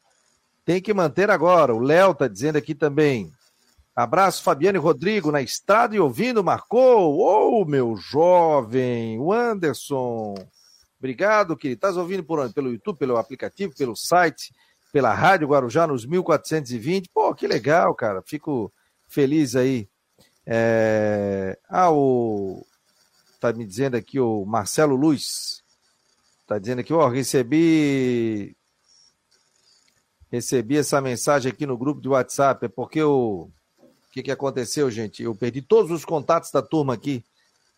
[0.65, 1.75] tem que manter agora.
[1.75, 3.31] O Léo tá dizendo aqui também.
[3.95, 7.19] Abraço, Fabiano e Rodrigo, na estrada e ouvindo, marcou.
[7.19, 10.35] Ô, oh, meu jovem, o Anderson.
[10.99, 11.79] Obrigado, querido.
[11.79, 12.53] Estás ouvindo por onde?
[12.53, 14.53] Pelo YouTube, pelo aplicativo, pelo site,
[14.93, 17.09] pela Rádio Guarujá nos 1420.
[17.13, 18.21] Pô, que legal, cara.
[18.23, 18.73] Fico
[19.07, 19.89] feliz aí.
[20.45, 21.57] É...
[21.69, 22.67] Ah, o.
[23.39, 25.63] Tá me dizendo aqui o Marcelo Luz.
[26.47, 28.57] Tá dizendo aqui, ó, recebi
[30.33, 33.43] recebi essa mensagem aqui no grupo de WhatsApp, é porque o.
[33.45, 33.53] O
[34.15, 35.25] que, que aconteceu, gente?
[35.25, 37.25] Eu perdi todos os contatos da turma aqui.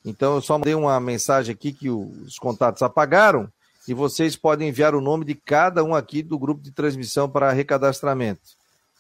[0.05, 3.51] Então eu só mandei uma mensagem aqui que os contatos apagaram
[3.89, 7.51] e vocês podem enviar o nome de cada um aqui do grupo de transmissão para
[7.53, 8.43] recadastramento,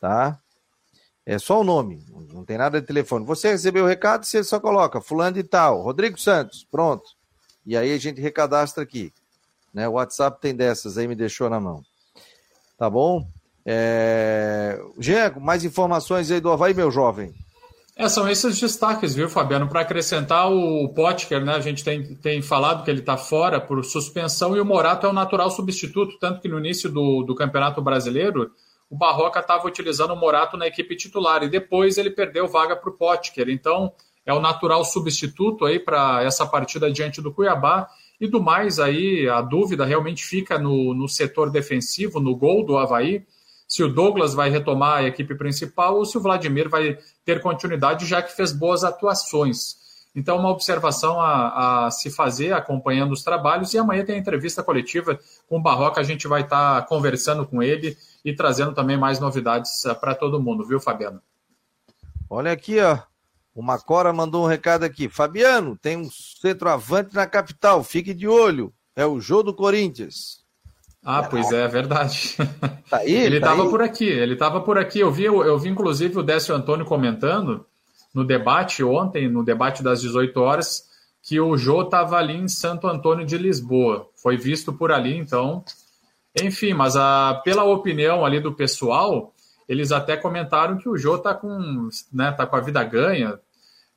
[0.01, 0.39] tá?
[1.27, 3.27] É só o nome, não tem nada de telefone.
[3.27, 7.05] Você recebeu o recado, você só coloca fulano de tal, Rodrigo Santos, pronto.
[7.67, 9.13] E aí a gente recadastra aqui.
[9.75, 9.89] Né?
[9.89, 11.85] O WhatsApp tem dessas aí, me deixou na mão.
[12.79, 13.29] Tá bom?
[13.67, 14.81] É...
[14.97, 17.35] Jean, mais informações aí do Havaí, meu jovem.
[17.99, 19.69] É, são esses destaques, viu, Fabiano?
[19.69, 21.55] Para acrescentar o Potker, né?
[21.55, 25.09] A gente tem, tem falado que ele está fora por suspensão e o Morato é
[25.09, 28.51] o natural substituto, tanto que no início do, do Campeonato Brasileiro
[28.89, 32.91] o Barroca estava utilizando o Morato na equipe titular e depois ele perdeu vaga para
[32.91, 33.49] o Potker.
[33.49, 33.91] Então
[34.27, 37.89] é o natural substituto aí para essa partida diante do Cuiabá.
[38.21, 42.77] E do mais aí, a dúvida realmente fica no, no setor defensivo, no gol do
[42.79, 43.25] Havaí
[43.67, 48.07] se o Douglas vai retomar a equipe principal ou se o Vladimir vai ter continuidade,
[48.07, 49.87] já que fez boas atuações.
[50.17, 53.75] Então, uma observação a, a, se fazer acompanhando os trabalhos.
[53.75, 56.01] E amanhã tem a entrevista coletiva com o Barroca.
[56.01, 60.15] A gente vai estar tá conversando com ele e trazendo também mais novidades uh, para
[60.15, 61.21] todo mundo, viu, Fabiano?
[62.31, 62.99] Olha aqui, ó.
[63.55, 65.07] O Macora mandou um recado aqui.
[65.07, 67.85] Fabiano, tem um centroavante na capital.
[67.85, 68.73] Fique de olho.
[68.95, 70.36] É o jogo do Corinthians.
[71.09, 72.35] Ah, pois é, é verdade.
[72.89, 75.01] Tá aí, ele estava tá por aqui, ele estava por aqui.
[75.01, 77.67] Eu vi, eu, vi inclusive o Décio Antônio comentando
[78.15, 80.85] no debate ontem, no debate das 18 horas,
[81.21, 84.09] que o Jô estava ali em Santo Antônio de Lisboa.
[84.15, 85.65] Foi visto por ali, então.
[86.41, 89.35] Enfim, mas a, pela opinião ali do pessoal,
[89.69, 93.37] eles até comentaram que o Jô está com, né, tá com a vida ganha,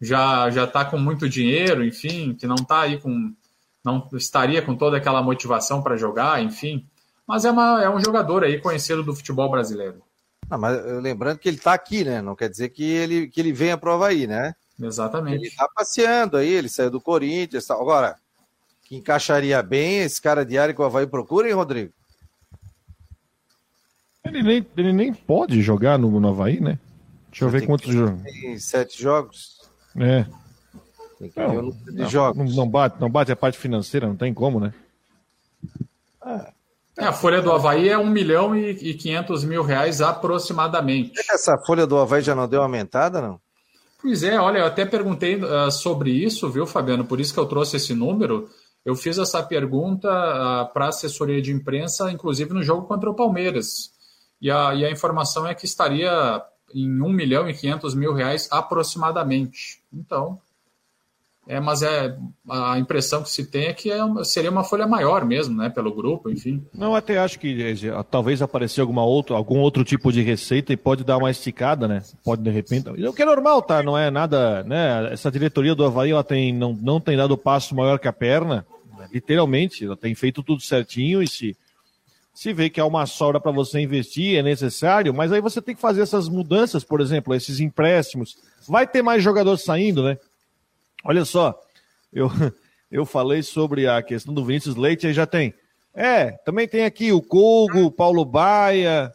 [0.02, 3.32] já já está com muito dinheiro, enfim, que não está aí com
[3.86, 6.88] não estaria com toda aquela motivação para jogar, enfim
[7.30, 10.02] mas é, uma, é um jogador aí conhecido do futebol brasileiro.
[10.50, 12.24] Não, mas eh, lembrando que ele está aqui, né?
[12.24, 14.56] Não quer dizer que ele, que ele venha prova aí, né?
[14.82, 15.36] Exatamente.
[15.36, 17.68] Ele está passeando aí, ele saiu do Corinthians.
[17.68, 17.76] Tá...
[17.76, 18.16] Agora,
[18.84, 21.94] que encaixaria bem esse cara de área que o Havaí procura, hein, Rodrigo?
[24.26, 26.80] Ele nem, ele nem pode jogar no, no Havaí, né?
[27.30, 28.24] Deixa eu ver quantos jogos.
[28.24, 29.70] Tem sete jogos.
[29.96, 30.26] É.
[31.20, 32.56] Tem que não, ver o número de não, jogos.
[32.56, 34.74] Não bate, não bate a parte financeira, não tem como, né?
[36.20, 36.52] Ah.
[37.00, 41.14] É, a folha do Havaí é 1 milhão e 500 mil reais aproximadamente.
[41.32, 43.40] Essa folha do Havaí já não deu aumentada, não?
[44.02, 47.06] Pois é, olha, eu até perguntei uh, sobre isso, viu, Fabiano?
[47.06, 48.50] Por isso que eu trouxe esse número.
[48.84, 53.16] Eu fiz essa pergunta uh, para a assessoria de imprensa, inclusive no jogo contra o
[53.16, 53.92] Palmeiras.
[54.42, 58.48] E a, e a informação é que estaria em 1 milhão e 500 mil reais
[58.52, 59.82] aproximadamente.
[59.92, 60.40] Então,
[61.50, 62.16] é, mas é
[62.48, 65.92] a impressão que se tem é que é, seria uma folha maior mesmo, né, pelo
[65.92, 66.64] grupo, enfim.
[66.72, 71.04] Não, até acho que é, talvez aparecer alguma algum outro tipo de receita e pode
[71.04, 72.04] dar uma esticada, né?
[72.24, 73.82] Pode de repente, o que é normal, tá?
[73.82, 75.12] Não é nada, né?
[75.12, 78.64] Essa diretoria do Havaí ela tem não, não tem dado passo maior que a perna,
[79.12, 81.58] literalmente, ela tem feito tudo certinho e se
[82.32, 85.76] se vê que há uma sobra para você investir, é necessário, mas aí você tem
[85.76, 88.38] que fazer essas mudanças, por exemplo, esses empréstimos.
[88.66, 90.18] Vai ter mais jogador saindo, né?
[91.04, 91.60] Olha só,
[92.12, 92.30] eu,
[92.92, 95.54] eu falei sobre a questão do Vinícius Leite, aí já tem.
[95.94, 99.12] É, também tem aqui o Kogo, o Paulo Baia,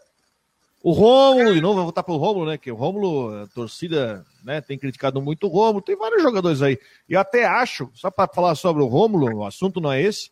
[0.84, 2.58] o Rômulo, de novo, vou voltar pro Rômulo, né?
[2.58, 6.78] Que o Rômulo, a torcida, né, tem criticado muito o Rômulo, tem vários jogadores aí.
[7.08, 10.30] E até acho, só para falar sobre o Rômulo, o assunto não é esse,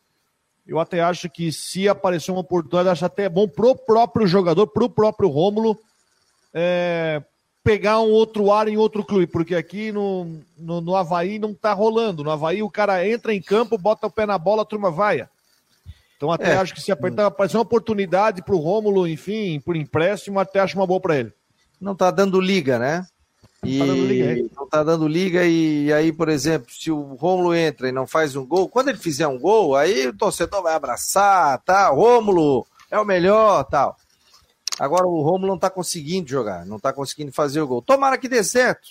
[0.67, 4.91] eu até acho que se aparecer uma oportunidade, acho até bom pro próprio jogador, pro
[4.91, 5.79] próprio Rômulo,
[6.53, 7.23] é,
[7.63, 11.73] pegar um outro ar em outro clube, porque aqui no, no, no Havaí não tá
[11.73, 12.25] rolando.
[12.25, 15.27] No Havaí o cara entra em campo, bota o pé na bola, a turma vai.
[16.17, 16.57] Então até é.
[16.57, 20.87] acho que se apertar, aparecer uma oportunidade pro Rômulo, enfim, por empréstimo, até acho uma
[20.87, 21.33] boa para ele.
[21.81, 23.07] Não tá dando liga, né?
[23.65, 24.37] E não tá dando liga, é.
[24.57, 28.35] não tá dando liga e aí, por exemplo, se o Rômulo entra e não faz
[28.35, 31.89] um gol, quando ele fizer um gol, aí o torcedor vai abraçar, tá?
[31.89, 33.97] Rômulo é o melhor, tal.
[34.79, 37.83] Agora o Romulo não está conseguindo jogar, não está conseguindo fazer o gol.
[37.83, 38.89] Tomara que dê certo,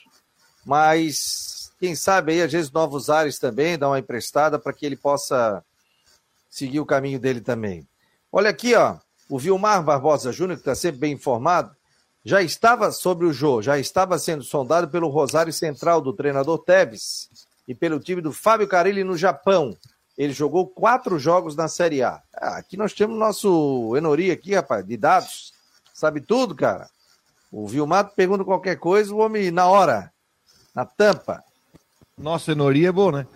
[0.65, 4.95] mas quem sabe aí, às vezes, novos ares também, dá uma emprestada para que ele
[4.95, 5.63] possa
[6.49, 7.87] seguir o caminho dele também.
[8.31, 11.75] Olha aqui, ó, o Vilmar Barbosa Júnior, que está sempre bem informado,
[12.23, 17.29] já estava sobre o jogo, já estava sendo sondado pelo Rosário Central do treinador Teves
[17.67, 19.75] e pelo time do Fábio Carilli no Japão.
[20.15, 22.21] Ele jogou quatro jogos na Série A.
[22.35, 25.51] Ah, aqui nós temos nosso Enori aqui, rapaz, de dados
[26.01, 26.89] sabe tudo, cara.
[27.51, 30.11] O Vilmar pergunta qualquer coisa, o homem na hora,
[30.73, 31.43] na tampa.
[32.17, 33.27] Nossa, Enori é bom, né?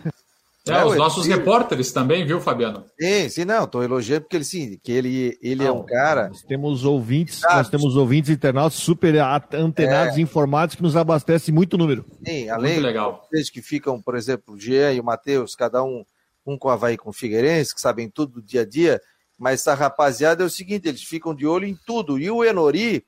[0.67, 2.86] É, é os nossos repórteres também, viu, Fabiano?
[2.99, 6.30] Sim, sim, não, estou elogiando porque ele sim, que ele, ele não, é um cara.
[6.30, 9.13] Nós temos ouvintes, nós temos ouvintes internautas super
[9.54, 10.21] antenados, é.
[10.21, 12.04] informados que nos abastecem muito número.
[12.25, 13.28] Sim, além muito legal.
[13.32, 16.04] Eles que ficam, por exemplo, o Jean e o Matheus, cada um,
[16.43, 18.99] um com o Havaí com o Figueirense, que sabem tudo do dia a dia,
[19.38, 22.17] mas essa rapaziada é o seguinte, eles ficam de olho em tudo.
[22.17, 23.06] E o Enori,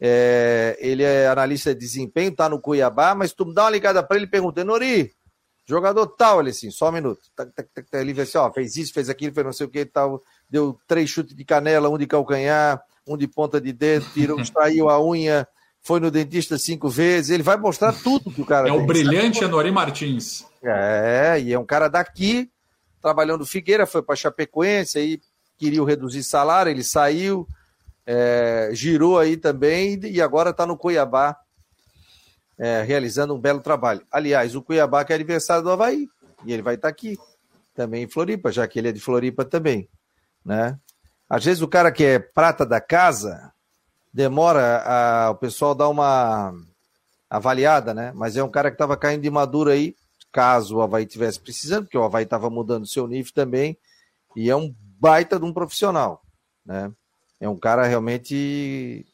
[0.00, 4.16] é, ele é analista de desempenho, tá no Cuiabá, mas tu dá uma ligada para
[4.16, 5.12] ele e pergunta, Enori,
[5.64, 7.20] jogador tal, ele assim, só um minuto.
[7.92, 10.78] Ele vê assim, ó, fez isso, fez aquilo, fez não sei o que tal, deu
[10.86, 15.02] três chutes de canela, um de calcanhar, um de ponta de dedo, tirou, extraiu a
[15.02, 15.46] unha,
[15.80, 18.86] foi no dentista cinco vezes, ele vai mostrar tudo que o cara É tem, o
[18.86, 19.46] brilhante sabe?
[19.46, 20.44] Enori Martins.
[20.62, 22.50] É, e é um cara daqui,
[23.00, 25.20] trabalhando Figueira, foi para Chapecoense, aí
[25.58, 27.46] queriam reduzir salário, ele saiu,
[28.06, 31.36] é, girou aí também e agora está no Cuiabá,
[32.58, 34.04] é, realizando um belo trabalho.
[34.10, 36.08] Aliás, o Cuiabá que é aniversário do Havaí,
[36.44, 37.18] e ele vai estar tá aqui,
[37.74, 39.88] também em Floripa, já que ele é de Floripa também,
[40.44, 40.78] né?
[41.28, 43.52] Às vezes o cara que é prata da casa,
[44.12, 46.52] demora a, o pessoal dar uma
[47.30, 48.12] avaliada, né?
[48.14, 49.96] Mas é um cara que estava caindo de maduro aí,
[50.30, 53.78] caso o Havaí tivesse precisando, porque o Havaí estava mudando seu nível também,
[54.36, 56.22] e é um baita de um profissional,
[56.64, 56.92] né?
[57.40, 59.04] É um cara realmente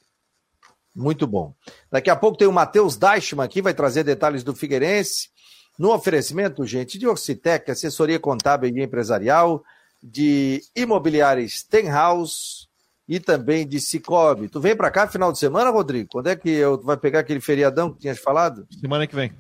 [0.95, 1.55] muito bom.
[1.91, 5.31] Daqui a pouco tem o Matheus Deichmann aqui, vai trazer detalhes do Figueirense.
[5.79, 9.65] No oferecimento, gente, de Oxitec, assessoria contábil e empresarial,
[10.03, 12.69] de imobiliária Stenhouse
[13.09, 14.51] e também de Cicobi.
[14.51, 16.11] Tu vem para cá final de semana, Rodrigo?
[16.13, 18.67] Quando é que eu, vai pegar aquele feriadão que tinhas falado?
[18.79, 19.33] Semana que vem.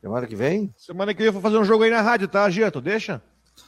[0.00, 0.74] Semana que vem?
[0.76, 2.80] Semana que vem eu vou fazer um jogo aí na rádio, tá, Gieto?
[2.80, 3.22] Deixa?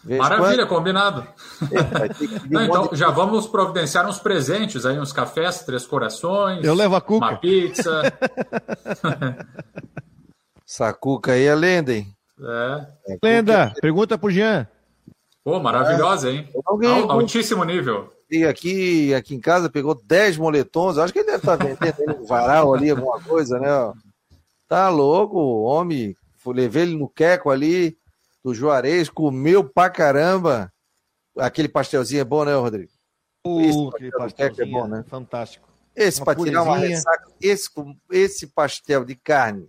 [0.04, 0.78] Maravilha, quando...
[0.78, 1.26] combinado.
[1.70, 6.64] É, Não, então, já vamos providenciar uns presentes aí, uns cafés, três corações.
[6.64, 7.26] Eu levo a cuca.
[7.26, 8.02] Uma pizza.
[10.66, 12.06] Essa cuca aí é lenda, hein?
[12.40, 12.86] É.
[13.12, 14.68] é lenda, pergunta pro Jean.
[15.42, 16.48] Pô, maravilhosa, hein?
[16.66, 18.12] Alguém, Altíssimo nível.
[18.30, 20.98] E aqui, aqui em casa pegou 10 moletons.
[20.98, 23.68] Acho que ele deve estar tá vendendo um varal ali, alguma coisa, né?
[24.68, 26.14] Tá louco, o homem.
[26.46, 27.97] Levei ele no queco ali
[28.48, 30.72] do Juarez, comeu pra caramba.
[31.36, 32.90] Aquele pastelzinho é bom, né, Rodrigo?
[33.46, 35.04] Uh, esse pastel pastelzinho é bom, né?
[35.06, 35.68] Fantástico.
[35.94, 37.68] Esse para tirar uma ressaca, esse,
[38.10, 39.68] esse pastel de carne,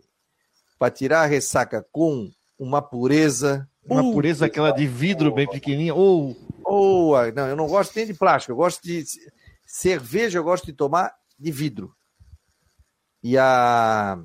[0.77, 3.67] para tirar a ressaca com uma pureza.
[3.83, 5.93] Uma uh, pureza aquela de vidro bem pequenininha.
[5.93, 6.37] Ou.
[6.63, 7.13] Oh.
[7.13, 9.03] oh, não, eu não gosto nem de plástico, eu gosto de.
[9.65, 11.93] Cerveja eu gosto de tomar de vidro.
[13.21, 14.19] E a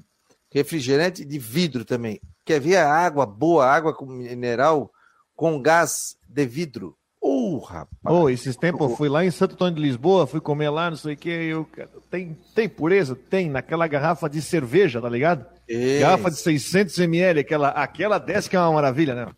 [0.50, 2.20] refrigerante de vidro também.
[2.44, 4.90] Quer ver a água boa, água com mineral
[5.34, 6.96] com gás de vidro?
[7.22, 7.88] Uh, rapaz.
[8.04, 10.96] Oh, esses tempos eu fui lá em Santo Antônio de Lisboa, fui comer lá, não
[10.96, 11.30] sei o que.
[11.30, 11.66] Eu,
[12.10, 13.16] tem, tem pureza?
[13.16, 15.46] Tem, naquela garrafa de cerveja, tá ligado?
[15.66, 16.00] Isso.
[16.00, 19.32] Garrafa de 600 ml, aquela, aquela desce que é uma maravilha, né?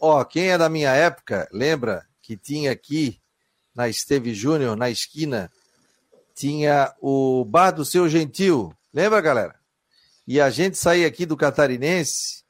[0.00, 3.18] Ó, oh, quem é da minha época, lembra que tinha aqui
[3.74, 5.50] na Esteve Júnior, na esquina,
[6.34, 8.72] tinha o bar do seu Gentil.
[8.94, 9.54] Lembra, galera?
[10.26, 12.41] E a gente saía aqui do Catarinense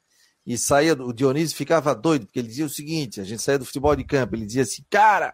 [0.47, 3.65] e saía, o Dionísio ficava doido, porque ele dizia o seguinte: a gente saía do
[3.65, 5.33] futebol de campo, ele dizia assim, cara,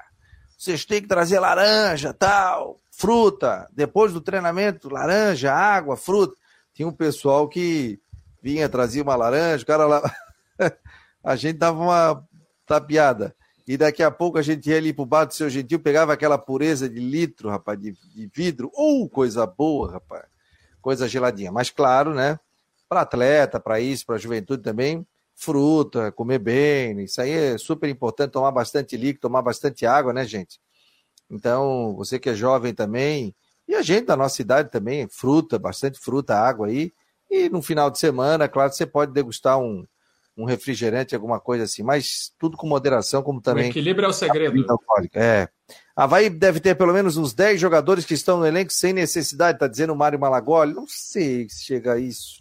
[0.57, 6.35] vocês têm que trazer laranja, tal, fruta, depois do treinamento, laranja, água, fruta.
[6.75, 7.99] Tinha um pessoal que
[8.43, 10.15] vinha, trazia uma laranja, o cara lá.
[11.25, 12.25] a gente dava uma
[12.67, 13.35] tapiada.
[13.67, 16.39] E daqui a pouco a gente ia ali pro bar do seu gentil, pegava aquela
[16.39, 18.71] pureza de litro, rapaz, de, de vidro.
[18.75, 20.25] Uh, coisa boa, rapaz.
[20.81, 21.53] Coisa geladinha.
[21.53, 22.39] Mas claro, né?
[22.89, 27.03] Para atleta, para isso, para juventude também, fruta, comer bem.
[27.03, 30.59] Isso aí é super importante, tomar bastante líquido, tomar bastante água, né, gente?
[31.31, 33.35] Então, você que é jovem também,
[33.69, 36.91] e a gente da nossa idade também, fruta, bastante fruta, água aí.
[37.31, 39.85] E no final de semana, claro, você pode degustar um,
[40.35, 43.67] um refrigerante, alguma coisa assim, mas tudo com moderação, como também.
[43.67, 44.65] O equilíbrio é o segredo.
[45.13, 45.49] É.
[45.95, 49.67] Havaí deve ter pelo menos uns 10 jogadores que estão no elenco sem necessidade, tá
[49.67, 50.73] dizendo o Mário Malagoli.
[50.73, 52.39] Não sei se chega a isso.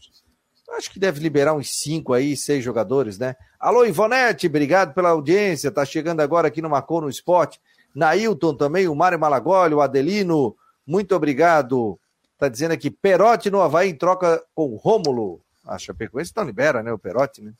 [0.71, 3.35] Acho que deve liberar uns 5 aí, 6 jogadores, né?
[3.59, 5.71] Alô, Ivonete, obrigado pela audiência.
[5.71, 7.59] Tá chegando agora aqui no Marcou no Esporte.
[7.95, 11.99] Nailton também, o Mário Malagoli, o Adelino, muito obrigado.
[12.37, 15.41] Tá dizendo aqui, Perotti no Havaí em troca com o Rômulo.
[15.65, 16.93] A Chapecoense não libera, né?
[16.93, 17.53] O Perotti, né?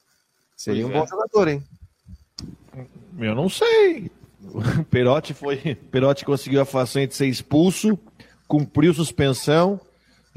[0.55, 1.01] Seria pois um é.
[1.01, 1.63] bom jogador, hein?
[3.17, 4.11] Eu não sei.
[4.43, 5.75] O Perotti foi.
[5.91, 7.97] Perotti conseguiu a façanha de ser expulso,
[8.47, 9.79] cumpriu suspensão,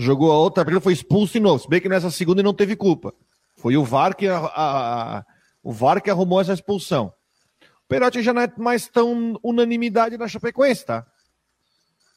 [0.01, 1.59] jogou a outra, porque foi expulso de novo.
[1.59, 3.13] Se bem que nessa segunda ele não teve culpa.
[3.57, 5.25] Foi o VAR que, a, a, a,
[5.63, 7.13] o VAR que arrumou essa expulsão.
[7.63, 11.07] O Perotti já não é mais tão unanimidade na Chapecoense, tá?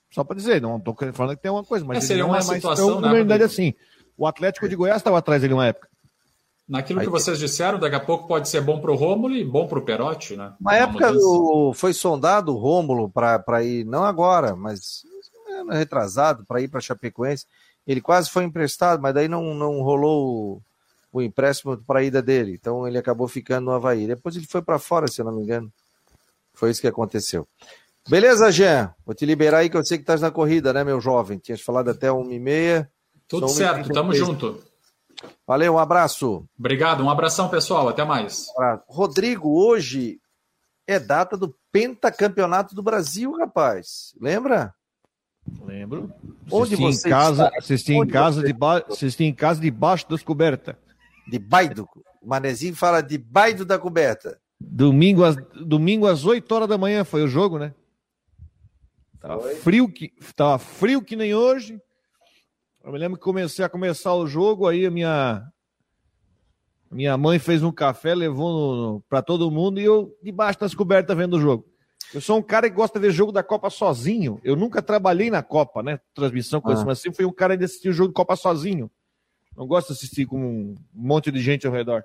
[0.10, 2.42] Só para dizer, não estou falando que tem uma coisa, mas é, seria uma é
[2.42, 3.74] situação, né, unanimidade assim.
[4.16, 5.90] O Atlético de Goiás estava atrás dele uma época.
[6.70, 9.44] Naquilo Aí, que vocês disseram, daqui a pouco pode ser bom para o Rômulo e
[9.44, 10.54] bom para o Perotti, né?
[10.62, 15.04] Na época o, foi sondado o Rômulo para ir, não agora, mas
[15.70, 17.46] retrasado, para ir para Chapecoense.
[17.86, 20.62] Ele quase foi emprestado, mas daí não, não rolou
[21.12, 22.54] o, o empréstimo para a ida dele.
[22.54, 24.08] Então ele acabou ficando no Havaí.
[24.08, 25.72] Depois ele foi para fora, se eu não me engano.
[26.54, 27.48] Foi isso que aconteceu.
[28.08, 28.94] Beleza, Jean?
[29.06, 31.38] Vou te liberar aí que eu sei que estás na corrida, né, meu jovem?
[31.38, 32.90] Tinhas falado até uma e meia.
[33.28, 34.62] Tudo certo, tamo junto.
[35.48, 36.46] Valeu, um abraço.
[36.58, 37.88] Obrigado, um abração, pessoal.
[37.88, 38.48] Até mais.
[38.88, 40.20] Rodrigo, hoje
[40.86, 44.14] é data do pentacampeonato do Brasil, rapaz.
[44.20, 44.74] Lembra?
[45.66, 46.12] Lembro.
[46.52, 48.84] Onde você em casa, assisti em casa, de ba...
[48.90, 50.76] assisti em casa debaixo das cobertas.
[51.28, 51.88] Debaixo.
[52.22, 54.40] O Manezinho fala debaixo da coberta.
[54.60, 57.74] Domingo às, domingo às 8 horas da manhã foi o jogo, né?
[59.20, 61.80] Tava frio que, tava frio que nem hoje.
[62.84, 65.50] Eu me lembro que comecei a começar o jogo, aí a minha
[66.92, 71.38] minha mãe fez um café, levou para todo mundo e eu debaixo das cobertas vendo
[71.38, 71.66] o jogo.
[72.14, 74.40] Eu sou um cara que gosta de ver jogo da Copa sozinho.
[74.44, 76.00] Eu nunca trabalhei na Copa, né?
[76.14, 76.92] Transmissão, coisa ah.
[76.92, 78.92] assim, fui um cara de assistir o jogo de Copa sozinho.
[79.58, 82.04] Não gosto de assistir com um monte de gente ao redor.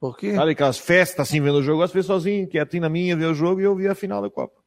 [0.00, 0.34] Por quê?
[0.34, 3.16] Sabe aquelas festas assim, vendo o jogo, eu gosto de ver sozinho, quietinho na minha,
[3.16, 4.58] ver o jogo e eu vi a final da Copa.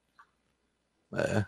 [1.14, 1.46] É.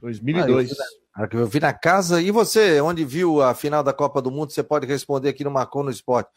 [0.00, 0.72] 2002.
[1.14, 2.20] Ah, eu vi na casa.
[2.20, 4.52] E você, onde viu a final da Copa do Mundo?
[4.52, 6.30] Você pode responder aqui no Marcou no Esporte.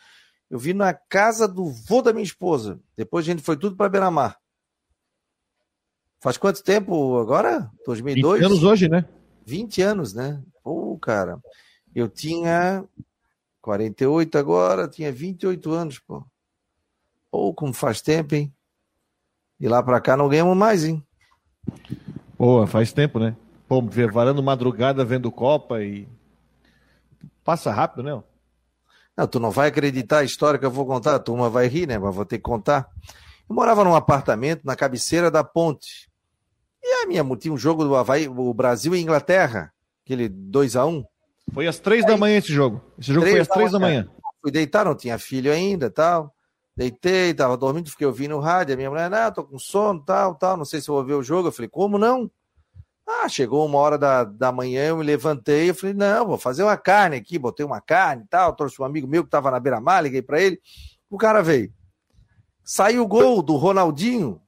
[0.50, 2.80] Eu vi na casa do vô da minha esposa.
[2.98, 4.38] Depois a gente foi tudo para Beira-Mar.
[6.20, 7.70] Faz quanto tempo agora?
[7.86, 8.42] 2002?
[8.42, 9.06] 20 anos hoje, né?
[9.46, 10.42] 20 anos, né?
[10.64, 11.40] Pô, cara.
[11.96, 12.84] Eu tinha
[13.62, 16.24] 48 agora, tinha 28 anos, pô.
[17.32, 18.54] Pô, como faz tempo, hein?
[19.60, 21.04] De lá para cá não ganhamos mais, hein?
[22.38, 23.36] Boa, faz tempo, né?
[23.68, 26.08] Pô, varando madrugada vendo Copa e.
[27.44, 28.24] Passa rápido, né?
[29.16, 31.88] Não, tu não vai acreditar a história que eu vou contar, a turma vai rir,
[31.88, 31.98] né?
[31.98, 32.90] Mas vou ter que contar.
[33.50, 36.09] Eu morava num apartamento na cabeceira da ponte.
[36.84, 40.86] E a minha tinha um jogo do Havaí, o Brasil e Inglaterra, aquele 2 a
[40.86, 41.06] 1 um.
[41.54, 42.82] Foi às três da manhã esse jogo.
[42.98, 44.08] Esse jogo foi às três da manhã.
[44.42, 46.34] Fui deitar, não tinha filho ainda tal.
[46.76, 48.74] Deitei, tava dormindo, fiquei ouvindo o rádio.
[48.74, 51.16] A minha mulher, não, tô com sono, tal, tal, não sei se eu vou ver
[51.16, 51.50] o jogo.
[51.50, 52.32] Eu falei, como não?
[53.06, 56.62] Ah, chegou uma hora da, da manhã, eu me levantei, eu falei, não, vou fazer
[56.62, 59.60] uma carne aqui, botei uma carne e tal, trouxe um amigo meu que estava na
[59.60, 60.62] beira-mar, liguei para ele,
[61.10, 61.74] o cara veio.
[62.64, 64.40] Saiu o gol do Ronaldinho.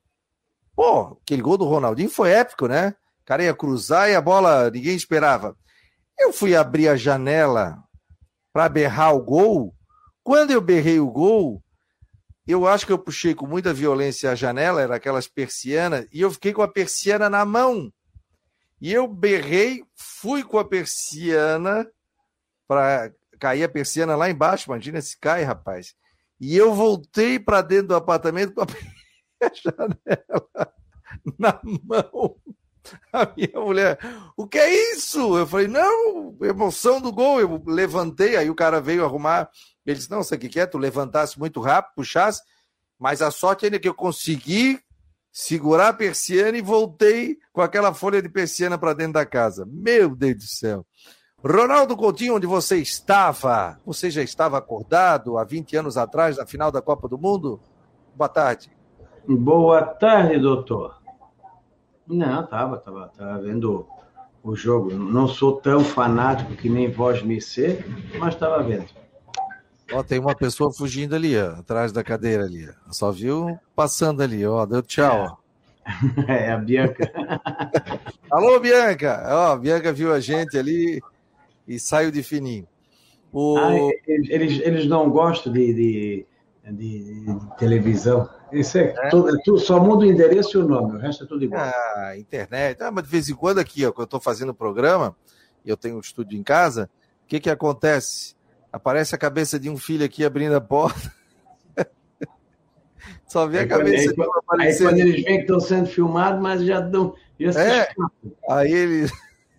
[0.76, 2.96] Pô, aquele gol do Ronaldinho foi épico, né?
[3.22, 5.56] O cara ia cruzar e a bola, ninguém esperava.
[6.18, 7.78] Eu fui abrir a janela
[8.54, 9.74] para berrar o gol.
[10.24, 11.64] Quando eu berrei o gol,
[12.48, 16.32] eu acho que eu puxei com muita violência a janela, era aquelas persianas, e eu
[16.32, 17.92] fiquei com a persiana na mão.
[18.80, 21.88] E eu berrei, fui com a persiana
[22.68, 24.70] para cair a persiana lá embaixo.
[24.70, 25.94] Imagina se cai, rapaz.
[26.40, 28.62] E eu voltei para dentro do apartamento com
[29.42, 30.74] a janela
[31.38, 32.36] na mão.
[33.14, 34.00] A minha mulher,
[34.36, 35.38] o que é isso?
[35.38, 37.40] Eu falei, não, emoção do gol.
[37.40, 39.50] Eu levantei, aí o cara veio arrumar.
[39.86, 40.66] Ele disse, não, sabe o que é?
[40.66, 42.42] Tu levantasse muito rápido, puxasse,
[43.00, 44.80] mas a sorte ainda é que eu consegui
[45.32, 49.66] segurar a persiana e voltei com aquela folha de persiana para dentro da casa.
[49.66, 50.86] Meu Deus do céu.
[51.44, 53.80] Ronaldo Coutinho, onde você estava?
[53.86, 57.60] Você já estava acordado há 20 anos atrás, na final da Copa do Mundo?
[58.16, 58.72] Boa tarde.
[59.28, 61.00] Boa tarde, doutor.
[62.08, 63.88] Não, tava, tava, tava vendo
[64.44, 64.92] o jogo.
[64.92, 67.86] Não sou tão fanático que nem vós me ser,
[68.18, 68.88] mas estava vendo.
[69.94, 72.68] Ó, tem uma pessoa fugindo ali, ó, atrás da cadeira ali.
[72.68, 72.92] Ó.
[72.92, 74.66] Só viu passando ali, ó.
[74.66, 75.42] Deu tchau.
[76.28, 77.12] É, é a Bianca.
[78.32, 79.24] Alô, Bianca!
[79.28, 81.02] Ó, a Bianca viu a gente ali
[81.68, 82.68] e saiu de fininho.
[83.32, 83.58] O...
[83.58, 83.74] Ah,
[84.08, 86.26] eles, eles não gostam de, de,
[86.70, 88.30] de, de televisão.
[88.52, 89.10] Isso é, é?
[89.10, 91.62] Tudo, é tudo, só muda o endereço e o nome, o resto é tudo igual.
[91.62, 92.82] Ah, internet.
[92.84, 95.16] Ah, mas de vez em quando aqui, ó, quando eu estou fazendo o programa,
[95.66, 96.90] e eu tenho um estúdio em casa,
[97.24, 98.36] o que que acontece?
[98.72, 101.14] Aparece a cabeça de um filho aqui abrindo a porta.
[103.28, 104.88] Só vê a cabeça aí, aparecendo.
[104.88, 107.16] Aí quando eles veem que estão sendo filmados, mas já dão.
[107.40, 107.90] Já é,
[108.50, 109.12] aí eles,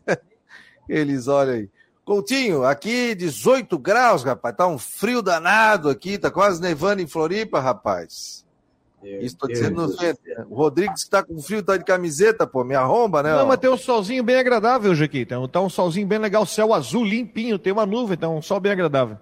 [0.88, 1.70] eles olham aí.
[2.12, 4.54] Coutinho, aqui 18 graus, rapaz.
[4.54, 8.44] Tá um frio danado aqui, tá quase nevando em Floripa, rapaz.
[9.02, 9.94] Isso tô dizendo no
[10.50, 13.32] O Rodrigues que tá com frio, tá de camiseta, pô, me arromba, né?
[13.34, 13.46] Não, ó.
[13.46, 15.20] mas tem um solzinho bem agradável hoje aqui.
[15.20, 18.60] Então, tá um solzinho bem legal, céu azul limpinho, tem uma nuvem, então um sol
[18.60, 19.16] bem agradável.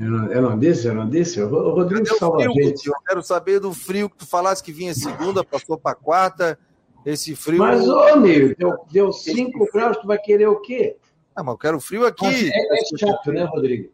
[0.00, 1.42] Eu não, eu não disse, eu não disse.
[1.42, 2.86] O Rodrigo salva a gente.
[2.86, 6.58] Eu quero saber do frio que tu falasse que vinha segunda, passou para quarta.
[7.04, 7.58] Esse frio.
[7.58, 8.54] Mas, ô, meu,
[8.90, 10.96] deu 5 graus, tu vai querer o quê?
[11.38, 12.50] Ah, mas eu quero frio aqui.
[12.52, 13.90] É, é chato, né, Rodrigo?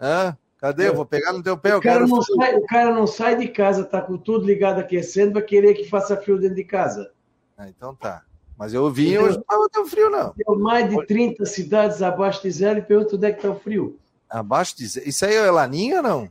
[0.00, 0.36] Hã?
[0.58, 0.88] Cadê?
[0.88, 1.76] Eu vou pegar no teu pé.
[1.76, 5.34] O cara, não sai, o cara não sai de casa, tá com tudo ligado aquecendo,
[5.34, 7.12] vai querer que faça frio dentro de casa.
[7.56, 8.24] Ah, então tá.
[8.56, 10.32] Mas eu vim e hoje não estava tão frio, não.
[10.32, 13.60] Tem mais de 30 cidades abaixo de zero e pergunto onde é que está o
[13.60, 13.96] frio.
[14.28, 15.08] Abaixo de zero?
[15.08, 16.28] Isso aí é laninha ou não?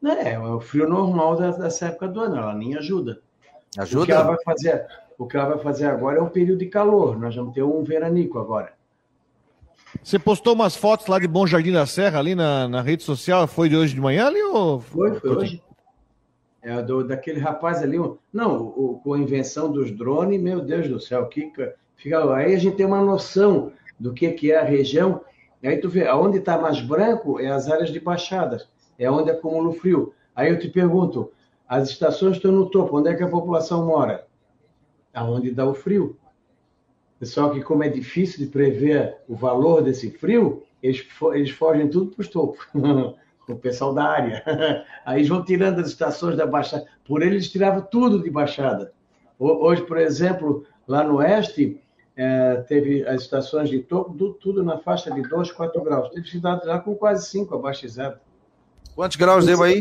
[0.00, 2.36] Não, é, é o frio normal dessa época do ano.
[2.36, 3.20] A laninha ajuda.
[3.76, 4.04] Ajuda?
[4.04, 4.86] O que ela vai fazer,
[5.18, 7.18] o que ela vai fazer agora é um período de calor.
[7.18, 8.72] Nós vamos ter um veranico agora.
[10.02, 13.46] Você postou umas fotos lá de Bom Jardim da Serra ali na, na rede social.
[13.46, 14.80] Foi de hoje de manhã ali ou.
[14.80, 15.62] Foi, foi hoje.
[16.62, 17.98] É do, daquele rapaz ali.
[18.32, 21.52] Não, o, com a invenção dos drones, meu Deus do céu, que
[21.96, 25.20] fica, aí a gente tem uma noção do que, que é a região.
[25.62, 28.68] Aí tu vê, aonde está mais branco é as áreas de baixadas,
[28.98, 30.12] é onde acumula o frio.
[30.34, 31.30] Aí eu te pergunto,
[31.68, 34.26] as estações estão no topo, onde é que a população mora?
[35.14, 36.16] Aonde dá o frio.
[37.22, 42.10] Pessoal que, como é difícil de prever o valor desse frio, eles, eles fogem tudo
[42.10, 42.66] para os topos.
[43.48, 44.42] o pessoal da área.
[45.06, 46.84] Aí vão tirando as estações da Baixada.
[47.04, 48.92] Por eles tiravam tudo de Baixada.
[49.38, 51.80] Hoje, por exemplo, lá no oeste,
[52.16, 56.08] é, teve as estações de topo, tudo na faixa de 2, 4 graus.
[56.08, 58.16] Teve cidades lá com quase 5 abaixo de zero.
[58.96, 59.80] Quantos graus deu aí?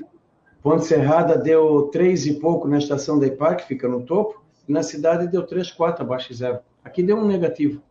[0.62, 4.72] Ponte Serrada deu 3 e pouco na estação da IPAR, que fica no topo, e
[4.72, 6.60] na cidade deu 3, 4 abaixo de zero.
[6.84, 7.82] Aqui deu um negativo.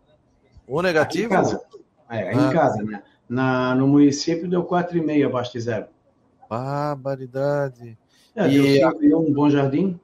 [0.69, 1.27] Um negativo?
[1.27, 1.61] Aqui em casa.
[2.09, 2.33] É, ah.
[2.33, 3.03] em casa, né?
[3.29, 5.87] Na, no município deu 4,5 abaixo de zero.
[6.49, 7.97] Barbaridade.
[8.35, 9.99] É, e deu um bom jardim.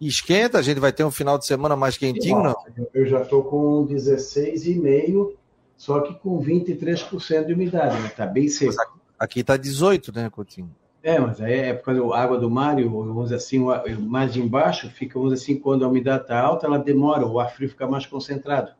[0.00, 2.54] Esquenta, a gente vai ter um final de semana mais quentinho, não?
[2.92, 5.32] Eu já estou com 16,5,
[5.76, 8.08] só que com 23% de umidade, né?
[8.08, 8.74] Tá bem seco.
[9.18, 10.70] Aqui está 18, né, Coutinho?
[11.04, 13.62] É, mas aí é por causa da água do mar, vamos dizer assim,
[14.00, 17.38] mais de embaixo, fica, vamos dizer assim, quando a umidade está alta, ela demora, o
[17.38, 18.72] ar frio fica mais concentrado.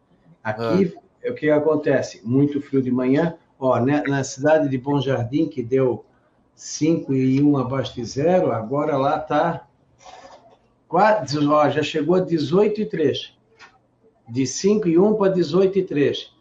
[0.42, 1.30] Aqui, ah.
[1.30, 2.26] o que acontece?
[2.26, 6.02] Muito frio de manhã, ó, né, na cidade de Bom Jardim, que deu
[6.54, 9.68] 5 e 1 abaixo de zero, agora lá está,
[10.90, 13.34] ó, já chegou a 18 e 3.
[14.26, 16.32] De 5 e 1 para 18 e 3.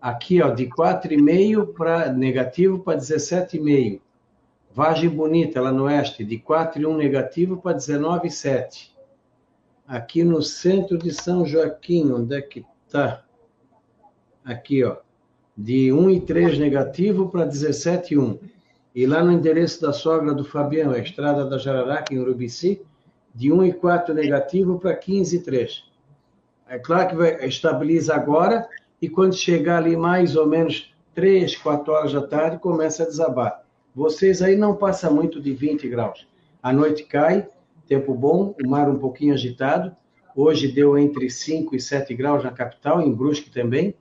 [0.00, 4.00] Aqui, ó, de 4,5 para negativo para 17,5
[4.78, 8.92] Vagem Bonita, lá no oeste, de 4,1 negativo para 19,7.
[9.84, 13.24] Aqui no centro de São Joaquim, onde é que está?
[14.44, 14.98] Aqui, ó.
[15.56, 18.38] De 1,3 negativo para 17,1.
[18.94, 22.80] E lá no endereço da sogra do Fabiano, a estrada da Jararaca, em Urubici,
[23.34, 25.82] de 1,4 negativo para 15,3.
[26.68, 28.68] É claro que vai, estabiliza agora,
[29.02, 33.66] e quando chegar ali mais ou menos 3, 4 horas da tarde, começa a desabar.
[33.98, 36.24] Vocês aí não passa muito de 20 graus.
[36.62, 37.48] A noite cai,
[37.88, 39.90] tempo bom, o mar um pouquinho agitado.
[40.36, 43.92] Hoje deu entre 5 e 7 graus na capital, em Brusque também.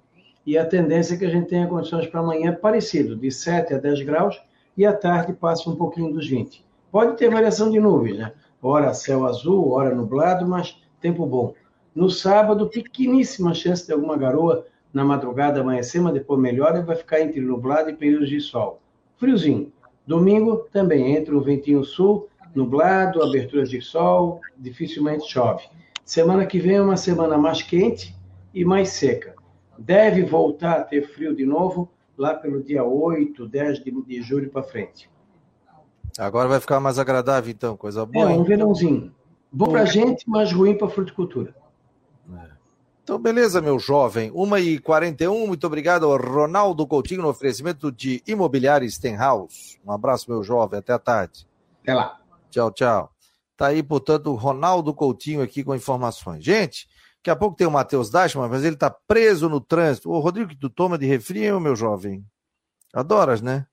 [0.45, 3.79] E a tendência é que a gente tenha condições para amanhã parecido, de 7 a
[3.79, 4.39] 10 graus,
[4.77, 6.63] e à tarde passa um pouquinho dos 20.
[6.91, 8.33] Pode ter variação de nuvens, né?
[8.61, 11.55] Hora céu azul, hora nublado, mas tempo bom.
[11.95, 16.95] No sábado, pequeníssima chance de alguma garoa na madrugada amanhecer, mas depois melhora e vai
[16.95, 18.79] ficar entre nublado e períodos de sol.
[19.17, 19.71] Friozinho.
[20.07, 25.65] Domingo também entra um ventinho sul, nublado, aberturas de sol, dificilmente chove.
[26.05, 28.15] Semana que vem é uma semana mais quente
[28.53, 29.35] e mais seca.
[29.77, 34.49] Deve voltar a ter frio de novo lá pelo dia 8, 10 de, de julho
[34.49, 35.09] para frente.
[36.17, 38.31] Agora vai ficar mais agradável, então, coisa boa.
[38.31, 39.13] É, um verãozinho.
[39.51, 41.53] Bom pra gente, mas ruim pra fruticultura.
[43.07, 44.29] Então, beleza, meu jovem.
[44.33, 49.79] 1h41, muito obrigado ao Ronaldo Coutinho no oferecimento de Imobiliário Stenhouse.
[49.85, 50.77] Um abraço, meu jovem.
[50.77, 51.47] Até a tarde.
[51.81, 52.19] Até lá.
[52.49, 53.09] Tchau, tchau.
[53.55, 56.43] Tá aí, portanto, o Ronaldo Coutinho aqui com informações.
[56.43, 56.85] Gente,
[57.19, 60.11] daqui a pouco tem o Matheus Dashman, mas ele tá preso no trânsito.
[60.11, 62.25] Ô, Rodrigo, que tu toma de refri, meu jovem?
[62.93, 63.65] Adoras, né?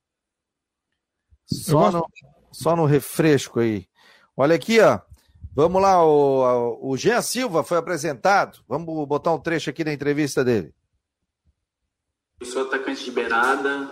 [1.45, 2.07] Só no,
[2.53, 3.89] só no refresco aí.
[4.37, 5.01] Olha aqui, ó.
[5.57, 8.59] Vamos lá, o, o Jean Silva foi apresentado.
[8.68, 10.74] Vamos botar um trecho aqui da entrevista dele.
[12.40, 13.88] Eu sou atacante de beirada,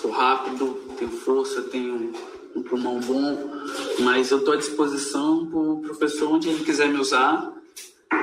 [0.00, 2.12] sou rápido, tenho força, tenho
[2.54, 3.50] um pulmão bom,
[3.98, 7.54] mas eu estou à disposição para o professor onde ele quiser me usar.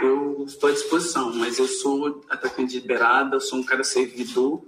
[0.01, 4.63] Eu estou à disposição, mas eu sou atacante de beirada, sou um cara servidor,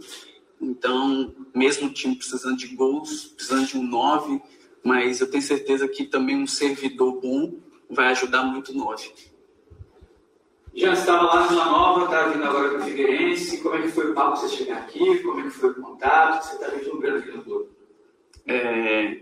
[0.62, 4.42] então, mesmo o time precisando de gols, precisando de um 9,
[4.84, 9.12] mas eu tenho certeza que também um servidor bom vai ajudar muito 9.
[10.76, 13.62] Já estava lá no Vila Nova, está vindo agora para o Figueirense.
[13.62, 15.20] Como é que foi o papo você chegar aqui?
[15.20, 16.44] Como é que foi o contato?
[16.44, 17.70] Você está vislumbrando aqui no clube?
[18.46, 19.18] É,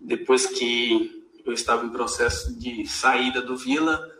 [0.00, 4.10] depois que eu estava em processo de saída do Vila,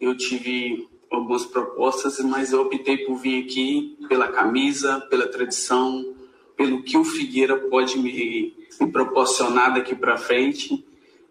[0.00, 6.14] eu tive algumas propostas, mas eu optei por vir aqui pela camisa, pela tradição,
[6.56, 10.84] pelo que o Figueira pode me, me proporcionar daqui para frente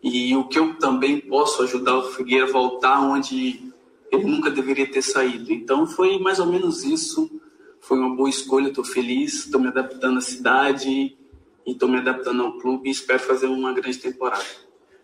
[0.03, 3.71] e o que eu também posso ajudar o Figueira a voltar onde
[4.11, 5.51] ele nunca deveria ter saído.
[5.51, 7.29] Então foi mais ou menos isso.
[7.79, 12.43] Foi uma boa escolha, estou feliz, estou me adaptando à cidade e estou me adaptando
[12.43, 14.43] ao clube e espero fazer uma grande temporada.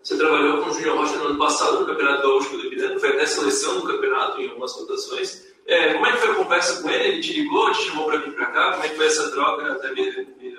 [0.01, 3.09] Você trabalhou com o Júnior Rocha no ano passado no Campeonato Gaúcho do Ipiranga, foi
[3.09, 5.47] até seleção no campeonato em algumas rotações.
[5.65, 7.07] É, como é que foi a conversa com ele?
[7.07, 8.71] Ele te ligou, te chamou para vir para cá?
[8.71, 9.71] Como é que foi essa troca?
[9.73, 10.57] Até me, me...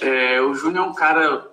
[0.00, 1.51] É, o Júnior é um cara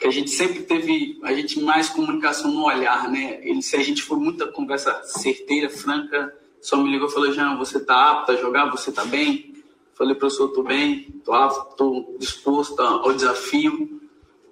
[0.00, 3.38] que a gente sempre teve, a gente mais comunicação no olhar, né?
[3.42, 7.58] Ele, se a gente for muita conversa certeira, franca, só me ligou e falou, Jean,
[7.58, 8.70] você tá apto a jogar?
[8.70, 9.52] Você tá bem?
[9.94, 14.00] Falei, professor, tô bem, tô apto, tô disposto ao desafio.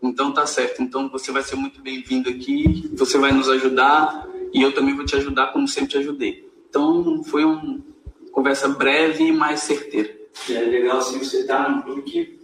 [0.03, 0.82] Então tá certo.
[0.82, 5.07] Então você vai ser muito bem-vindo aqui, você vai nos ajudar e eu também vou
[5.07, 6.46] te ajudar como sempre te ajudei.
[6.68, 7.80] Então foi uma
[8.32, 10.14] conversa breve mais certeira.
[10.51, 12.38] É legal assim você estar num clube que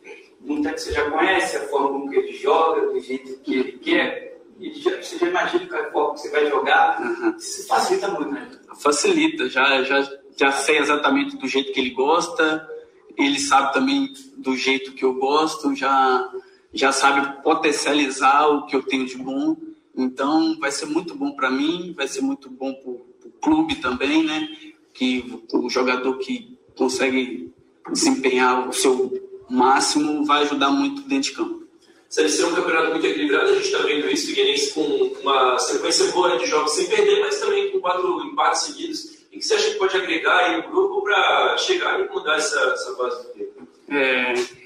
[0.45, 3.73] muita que você já conhece a forma como que ele joga, do jeito que ele
[3.73, 4.39] quer.
[4.59, 7.01] E já, você já imagina qual é a forma que você vai jogar.
[7.01, 7.37] Uhum.
[7.37, 8.51] Isso facilita muito, né?
[8.81, 12.69] Facilita, já, já, já sei exatamente do jeito que ele gosta,
[13.17, 16.31] ele sabe também do jeito que eu gosto, já
[16.75, 19.57] já sabe potencializar o que eu tenho de bom.
[19.97, 24.25] Então, vai ser muito bom para mim, vai ser muito bom para o clube também,
[24.25, 24.49] né?
[24.93, 27.55] Que o jogador que consegue
[27.93, 29.13] desempenhar o seu
[29.55, 31.65] máximo vai ajudar muito dentro de campo.
[32.09, 34.83] Série C é um campeonato muito equilibrado, a gente está vendo isso, Figueirense com
[35.23, 39.25] uma sequência boa de jogos sem perder, mas também com quatro empates seguidos.
[39.33, 42.61] E que você acha que pode agregar aí o grupo para chegar e mudar essa,
[42.61, 43.69] essa fase do tempo?
[43.89, 44.65] É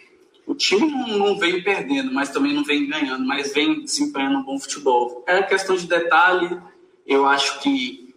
[0.49, 4.43] o time não, não vem perdendo, mas também não vem ganhando, mas vem desempenhando um
[4.43, 5.23] bom futebol.
[5.27, 6.59] É questão de detalhe,
[7.07, 8.15] eu acho que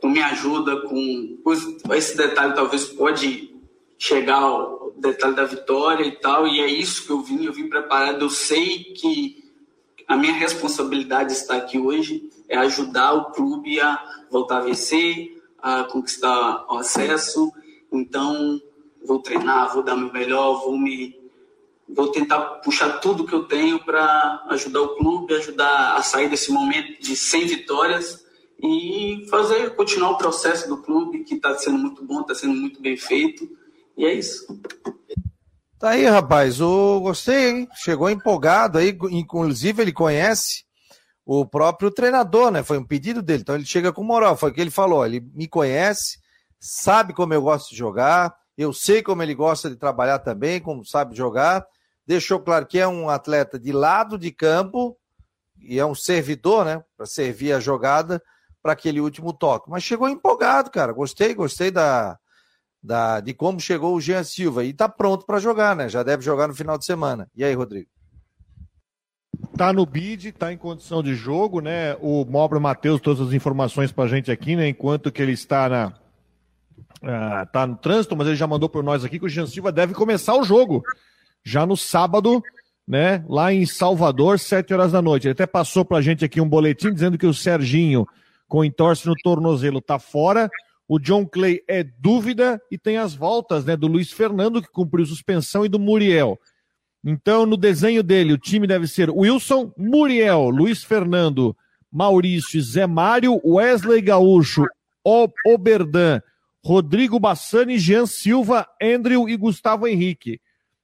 [0.00, 1.38] com minha ajuda, com
[1.92, 3.53] esse detalhe talvez pode
[3.98, 7.68] chegar ao detalhe da vitória e tal, e é isso que eu vim, eu vim
[7.68, 9.44] preparado, eu sei que
[10.06, 15.84] a minha responsabilidade está aqui hoje é ajudar o clube a voltar a vencer, a
[15.84, 17.52] conquistar o acesso,
[17.90, 18.60] então
[19.04, 21.22] vou treinar, vou dar meu melhor, vou me
[21.86, 26.50] vou tentar puxar tudo que eu tenho para ajudar o clube, ajudar a sair desse
[26.50, 28.24] momento de 100 vitórias
[28.58, 32.80] e fazer continuar o processo do clube que está sendo muito bom, está sendo muito
[32.80, 33.48] bem feito
[33.96, 34.46] e é isso.
[35.78, 36.60] Tá aí, rapaz.
[36.60, 37.68] O gostei, hein?
[37.74, 40.64] Chegou empolgado aí, inclusive ele conhece
[41.24, 42.62] o próprio treinador, né?
[42.62, 44.36] Foi um pedido dele, então ele chega com moral.
[44.36, 45.04] Foi o que ele falou.
[45.04, 46.18] Ele me conhece,
[46.58, 50.84] sabe como eu gosto de jogar, eu sei como ele gosta de trabalhar também, como
[50.84, 51.66] sabe jogar
[52.06, 54.96] deixou claro que é um atleta de lado de campo
[55.58, 58.22] e é um servidor, né, para servir a jogada
[58.62, 59.70] para aquele último toque.
[59.70, 60.92] Mas chegou empolgado, cara.
[60.92, 62.18] Gostei, gostei da,
[62.84, 65.88] da de como chegou o Jean Silva e está pronto para jogar, né?
[65.88, 67.26] Já deve jogar no final de semana.
[67.34, 67.88] E aí, Rodrigo?
[69.56, 71.96] Tá no bid, tá em condição de jogo, né?
[72.00, 74.68] O Mobro Matheus todas as informações pra gente aqui, né?
[74.68, 75.86] Enquanto que ele está na
[77.02, 79.72] uh, tá no trânsito, mas ele já mandou por nós aqui que o Jean Silva
[79.72, 80.82] deve começar o jogo
[81.42, 82.42] já no sábado,
[82.86, 85.26] né, lá em Salvador, sete horas da noite.
[85.26, 88.06] Ele até passou para a gente aqui um boletim dizendo que o Serginho,
[88.46, 90.50] com entorse no tornozelo, está fora.
[90.86, 95.06] O John Clay é dúvida e tem as voltas né, do Luiz Fernando, que cumpriu
[95.06, 96.38] suspensão, e do Muriel.
[97.02, 101.56] Então, no desenho dele, o time deve ser Wilson, Muriel, Luiz Fernando,
[101.90, 104.64] Maurício, Zé Mário, Wesley Gaúcho,
[105.46, 106.20] Oberdan,
[106.64, 110.40] Rodrigo Bassani, Jean Silva, Andrew e Gustavo Henrique.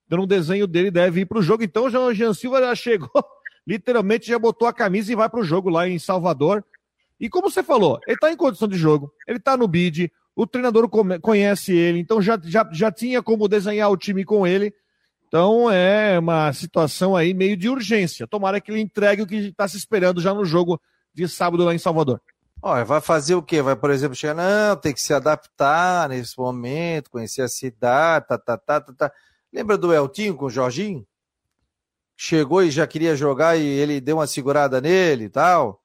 [0.07, 1.63] Então, no desenho dele deve ir para o jogo.
[1.63, 3.25] Então, o Jean Silva já chegou,
[3.67, 6.65] literalmente já botou a camisa e vai para o jogo lá em Salvador.
[7.21, 10.47] E como você falou, ele está em condição de jogo, ele está no bid, o
[10.47, 10.89] treinador
[11.21, 14.73] conhece ele, então já, já, já tinha como desenhar o time com ele.
[15.29, 18.27] Então é uma situação aí meio de urgência.
[18.27, 20.81] Tomara que ele entregue o que está se esperando já no jogo
[21.15, 22.21] de sábado lá em Salvador.
[22.63, 23.63] Olha, vai fazer o quê?
[23.63, 28.39] Vai, por exemplo, chegar, não, tem que se adaptar nesse momento, conhecer a cidade, tá,
[28.39, 29.13] tá, tá, tá, tá.
[29.53, 31.07] Lembra do Eltinho com o Jorginho?
[32.17, 35.80] Chegou e já queria jogar e ele deu uma segurada nele e tal.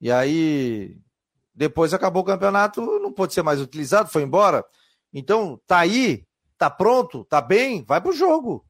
[0.00, 0.96] E aí,
[1.54, 4.64] depois acabou o campeonato, não pôde ser mais utilizado, foi embora.
[5.12, 6.24] Então, tá aí,
[6.58, 8.64] tá pronto, tá bem, vai pro jogo.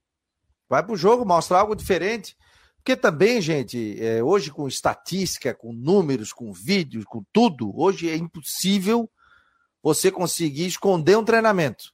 [0.68, 2.37] Vai pro jogo, mostra algo diferente.
[2.77, 8.16] Porque também, gente, é, hoje com estatística, com números, com vídeos, com tudo, hoje é
[8.16, 9.11] impossível
[9.83, 11.93] você conseguir esconder um treinamento.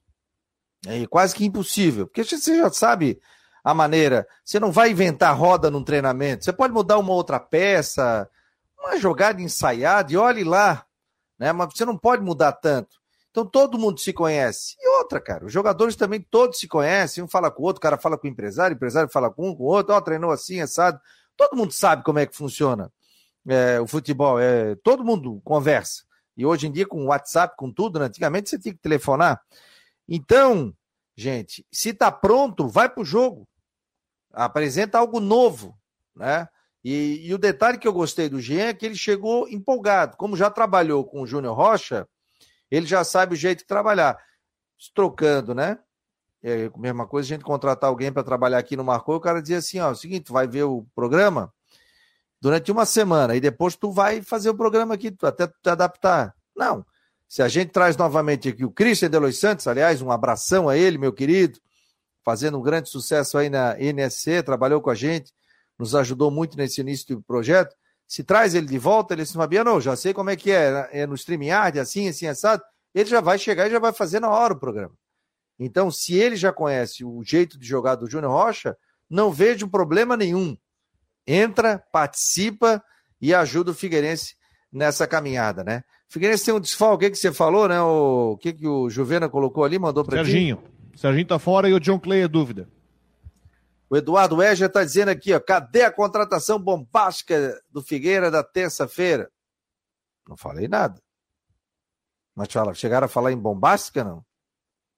[0.87, 2.07] É quase que impossível.
[2.07, 3.21] Porque você já sabe
[3.65, 4.27] a maneira.
[4.45, 6.45] Você não vai inventar roda num treinamento.
[6.45, 8.29] Você pode mudar uma outra peça,
[8.83, 10.85] uma jogada ensaiada e olhe lá.
[11.39, 11.53] Né?
[11.53, 13.01] Mas você não pode mudar tanto.
[13.31, 14.77] Então todo mundo se conhece.
[14.79, 17.83] E outra, cara, os jogadores também todos se conhecem, um fala com o outro, o
[17.83, 20.31] cara fala com o empresário, o empresário fala com um, com o outro, ó, treinou
[20.31, 21.01] assim, assado.
[21.35, 22.93] Todo mundo sabe como é que funciona
[23.49, 26.05] é, o futebol, é, todo mundo conversa.
[26.37, 28.07] E hoje em dia, com WhatsApp, com tudo, né?
[28.07, 29.41] antigamente você tinha que telefonar.
[30.09, 30.75] Então,
[31.17, 33.47] gente, se tá pronto, vai pro jogo.
[34.33, 35.79] Apresenta algo novo,
[36.15, 36.49] né?
[36.85, 40.17] E, e o detalhe que eu gostei do Jean é que ele chegou empolgado.
[40.17, 42.09] Como já trabalhou com o Júnior Rocha,
[42.71, 44.19] ele já sabe o jeito de trabalhar.
[44.95, 45.79] Trocando, né?
[46.43, 49.41] É a mesma coisa, a gente contratar alguém para trabalhar aqui no Marcou, o cara
[49.41, 51.53] dizia assim: ó, é o seguinte, vai ver o programa
[52.41, 56.35] durante uma semana, e depois tu vai fazer o programa aqui, até tu te adaptar.
[56.57, 56.85] Não.
[57.29, 60.99] Se a gente traz novamente aqui o Christian Delois Santos, aliás, um abração a ele,
[60.99, 61.61] meu querido,
[62.25, 65.33] fazendo um grande sucesso aí na NSC, trabalhou com a gente,
[65.79, 67.75] nos ajudou muito nesse início do projeto.
[68.07, 71.07] Se traz ele de volta, ele disse, Fabiano, já sei como é que é, é
[71.07, 72.63] no StreamYard, assim, assim, assado.
[72.95, 74.95] Ele já vai chegar e já vai fazer na hora o programa.
[75.59, 78.77] Então, se ele já conhece o jeito de jogar do Júnior Rocha,
[79.09, 80.57] não vejo problema nenhum.
[81.27, 82.83] Entra, participa
[83.21, 84.35] e ajuda o Figueirense
[84.73, 85.85] nessa caminhada, né?
[86.09, 87.81] Figueirense tem um desfalque, o que, você falou, né?
[87.81, 90.57] O que, que o Juvena colocou ali, mandou para Serginho.
[90.93, 91.01] Ti?
[91.01, 92.69] Serginho tá fora e o John Clay é dúvida.
[93.93, 99.31] O Eduardo Eja está dizendo aqui, ó, cadê a contratação bombástica do Figueira da terça-feira?
[100.27, 100.99] Não falei nada.
[102.35, 104.25] Mas fala, chegaram a falar em bombástica, não?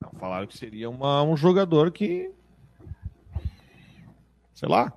[0.00, 2.32] Não, falaram que seria uma, um jogador que,
[4.54, 4.92] sei lá,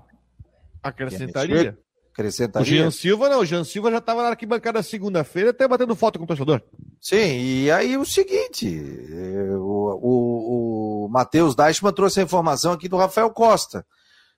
[0.84, 1.76] acrescentaria.
[2.18, 2.64] Acrescentaria.
[2.64, 6.18] O Jean Silva não, o Jean Silva já estava na arquibancada segunda-feira até batendo foto
[6.18, 6.64] com o torcedor.
[7.00, 8.68] Sim, e aí o seguinte,
[9.60, 13.86] o, o, o Matheus Deichmann trouxe a informação aqui do Rafael Costa.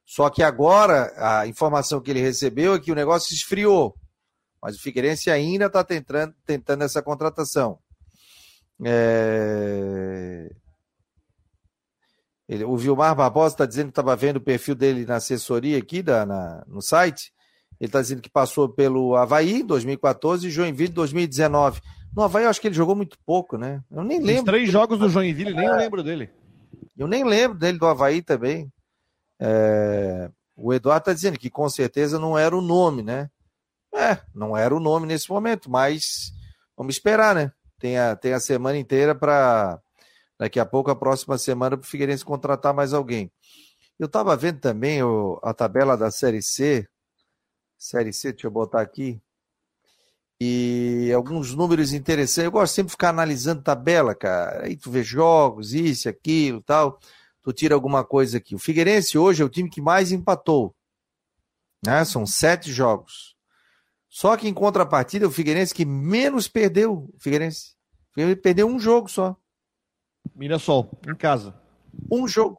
[0.06, 3.96] Só que agora a informação que ele recebeu é que o negócio esfriou.
[4.62, 7.80] Mas o Figueirense ainda está tentando, tentando essa contratação.
[8.84, 10.50] É...
[12.50, 16.02] Ele, o Vilmar Barbosa está dizendo que estava vendo o perfil dele na assessoria aqui
[16.02, 17.32] da, na, no site.
[17.80, 21.82] Ele está dizendo que passou pelo Havaí em 2014 e Joinville em 2019.
[22.16, 23.82] No Havaí eu acho que ele jogou muito pouco, né?
[23.90, 24.42] Eu nem lembro.
[24.42, 26.30] Os três jogos do Joinville, nem eu lembro dele.
[26.98, 28.72] Eu nem lembro dele do Havaí também.
[29.40, 30.30] É...
[30.56, 33.30] O Eduardo está dizendo que com certeza não era o nome, né?
[33.96, 36.32] É, não era o nome nesse momento, mas
[36.78, 37.52] vamos esperar, né?
[37.80, 39.80] Tem a, tem a semana inteira para
[40.38, 43.32] daqui a pouco, a próxima semana, para o Figueirense contratar mais alguém.
[43.98, 46.88] Eu estava vendo também o, a tabela da Série C.
[47.80, 49.20] Série C, deixa eu botar aqui
[50.42, 52.46] e alguns números interessantes.
[52.46, 54.66] Eu gosto sempre de ficar analisando tabela, cara.
[54.66, 57.00] Aí tu vê jogos, isso, aquilo, tal.
[57.44, 58.56] Tu tira alguma coisa aqui.
[58.56, 60.74] O Figueirense hoje é o time que mais empatou.
[61.86, 62.06] Né?
[62.06, 63.36] São sete jogos.
[64.08, 67.10] Só que em contrapartida, o Figueirense que menos perdeu.
[67.14, 67.74] O Figueirense,
[68.12, 69.36] o Figueirense perdeu um jogo só.
[70.36, 71.60] Mirassol, em casa.
[72.10, 72.58] Um jogo.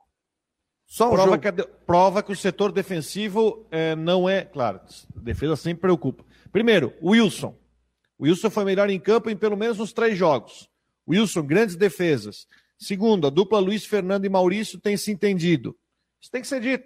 [0.90, 1.38] Só um prova.
[1.38, 1.52] Que,
[1.86, 4.44] prova que o setor defensivo é, não é.
[4.44, 4.80] Claro,
[5.14, 6.24] defesa sempre preocupa.
[6.50, 7.56] Primeiro, Wilson.
[8.20, 10.68] Wilson foi melhor em campo em pelo menos uns três jogos.
[11.08, 12.48] Wilson, grandes defesas.
[12.76, 15.78] Segundo, a dupla Luiz Fernando e Maurício tem se entendido.
[16.20, 16.84] Isso tem que ser dito,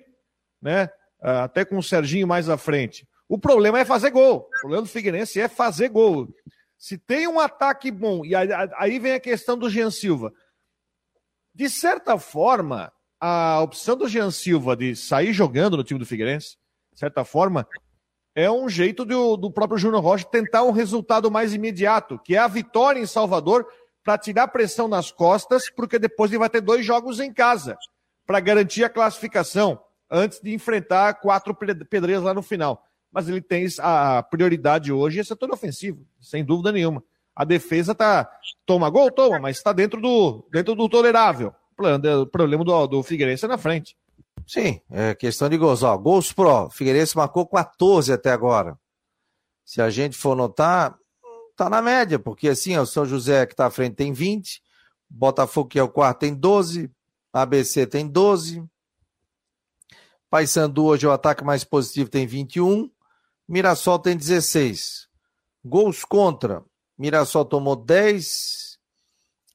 [0.60, 0.90] né?
[1.22, 3.08] Ah, até com o Serginho mais à frente.
[3.26, 4.40] O problema é fazer gol.
[4.40, 6.28] O problema do Figueirense é fazer gol.
[6.76, 10.30] Se tem um ataque bom, e aí vem a questão do Jean Silva.
[11.54, 12.92] De certa forma,
[13.26, 16.58] a opção do Jean Silva de sair jogando no time do Figueirense,
[16.92, 17.66] de certa forma,
[18.34, 22.38] é um jeito do, do próprio Júnior Rocha tentar um resultado mais imediato, que é
[22.38, 23.66] a vitória em Salvador,
[24.04, 27.78] para tirar pressão nas costas, porque depois ele vai ter dois jogos em casa,
[28.26, 32.84] para garantir a classificação, antes de enfrentar quatro pedreiras lá no final.
[33.10, 37.02] Mas ele tem a prioridade hoje é setor ofensivo, sem dúvida nenhuma.
[37.34, 38.30] A defesa tá.
[38.66, 41.54] Toma gol, toma, mas está dentro do, dentro do tolerável.
[41.76, 43.96] O problema do, do Figueirense é na frente.
[44.46, 45.82] Sim, é questão de gols.
[45.82, 46.70] Ó, gols pro.
[46.70, 48.78] Figueirense marcou 14 até agora.
[49.64, 50.96] Se a gente for notar,
[51.56, 54.62] tá na média, porque assim, o São José que tá à frente tem 20,
[55.08, 56.90] Botafogo que é o quarto tem 12,
[57.32, 58.62] ABC tem 12,
[60.28, 62.90] Paysandu hoje é o ataque mais positivo tem 21,
[63.48, 65.08] Mirassol tem 16.
[65.64, 66.62] Gols contra,
[66.98, 68.63] Mirassol tomou 10,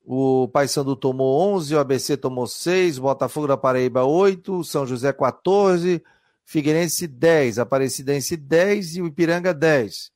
[0.04, 6.04] o Paysandu tomou 11, o ABC tomou 6, Botafogo da Paraíba 8, São José 14,
[6.46, 10.12] Figueirense 10, Aparecidense 10 e o Ipiranga 10.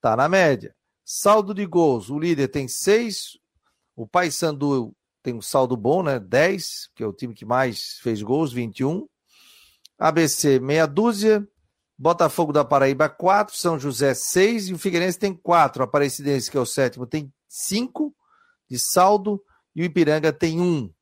[0.00, 0.74] Tá na média.
[1.04, 3.38] Saldo de gols, o líder tem 6,
[3.96, 6.18] o Paysandu tem um saldo bom, né?
[6.18, 9.06] 10, que é o time que mais fez gols, 21.
[9.98, 11.46] ABC meia dúzia,
[11.96, 15.82] Botafogo da Paraíba 4, São José 6 e o Figueirense tem 4.
[15.82, 18.14] Aparecidense, que é o sétimo, tem 5
[18.68, 19.42] de saldo
[19.74, 20.92] e o Ipiranga tem 1.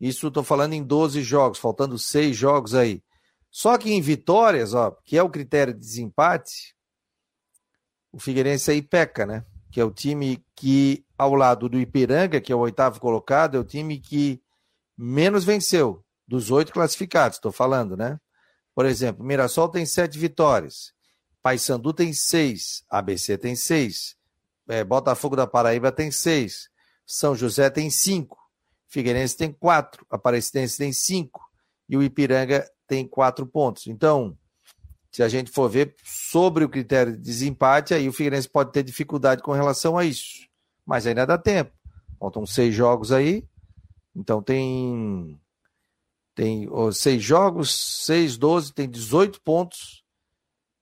[0.00, 3.02] Isso estou falando em 12 jogos, faltando 6 jogos aí.
[3.50, 6.76] Só que em vitórias, ó, que é o critério de desempate,
[8.12, 9.44] o Figueirense aí peca, né?
[9.70, 13.60] Que é o time que, ao lado do Ipiranga, que é o oitavo colocado, é
[13.60, 14.42] o time que
[14.96, 18.18] menos venceu dos oito classificados, estou falando, né?
[18.74, 20.92] Por exemplo, Mirassol tem sete vitórias,
[21.42, 24.16] Paysandu tem seis, ABC tem seis,
[24.68, 26.68] é, Botafogo da Paraíba tem seis,
[27.06, 28.36] São José tem cinco,
[28.88, 31.40] Figueirense tem quatro, Aparecidense tem cinco
[31.88, 33.86] e o Ipiranga tem quatro pontos.
[33.86, 34.36] Então,
[35.12, 38.82] se a gente for ver sobre o critério de desempate, aí o Figueirense pode ter
[38.82, 40.46] dificuldade com relação a isso.
[40.84, 41.72] Mas ainda dá tempo.
[42.18, 43.46] Faltam seis jogos aí.
[44.14, 45.38] Então tem
[46.34, 50.04] tem seis jogos, seis, doze, tem 18 pontos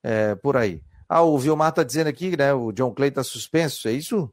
[0.02, 0.82] é, por aí.
[1.08, 2.52] Ah, o Vilmar está dizendo aqui, né?
[2.52, 4.32] O John Clay está suspenso, é isso?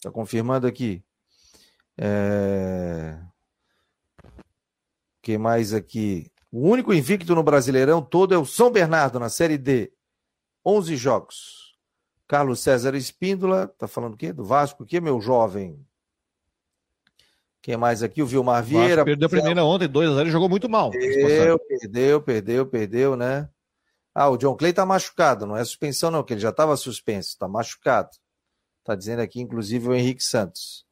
[0.00, 1.04] Está confirmando aqui.
[1.98, 3.18] É...
[5.20, 6.32] que mais aqui?
[6.50, 9.92] O único invicto no Brasileirão todo é o São Bernardo na Série D.
[10.64, 11.76] 11 jogos.
[12.26, 14.32] Carlos César Espíndola, tá falando o quê?
[14.32, 15.84] Do Vasco, o quê, meu jovem?
[17.60, 18.22] Quem mais aqui?
[18.22, 19.04] O Vilmar Vieira.
[19.04, 20.90] perdeu a primeira ontem, 2x0, jogou muito mal.
[20.90, 23.50] Perdeu, perdeu, perdeu, perdeu, né?
[24.14, 27.36] Ah, o John Clay tá machucado, não é suspensão não, que ele já estava suspenso,
[27.38, 28.10] tá machucado.
[28.84, 30.84] Tá dizendo aqui, inclusive, o Henrique Santos.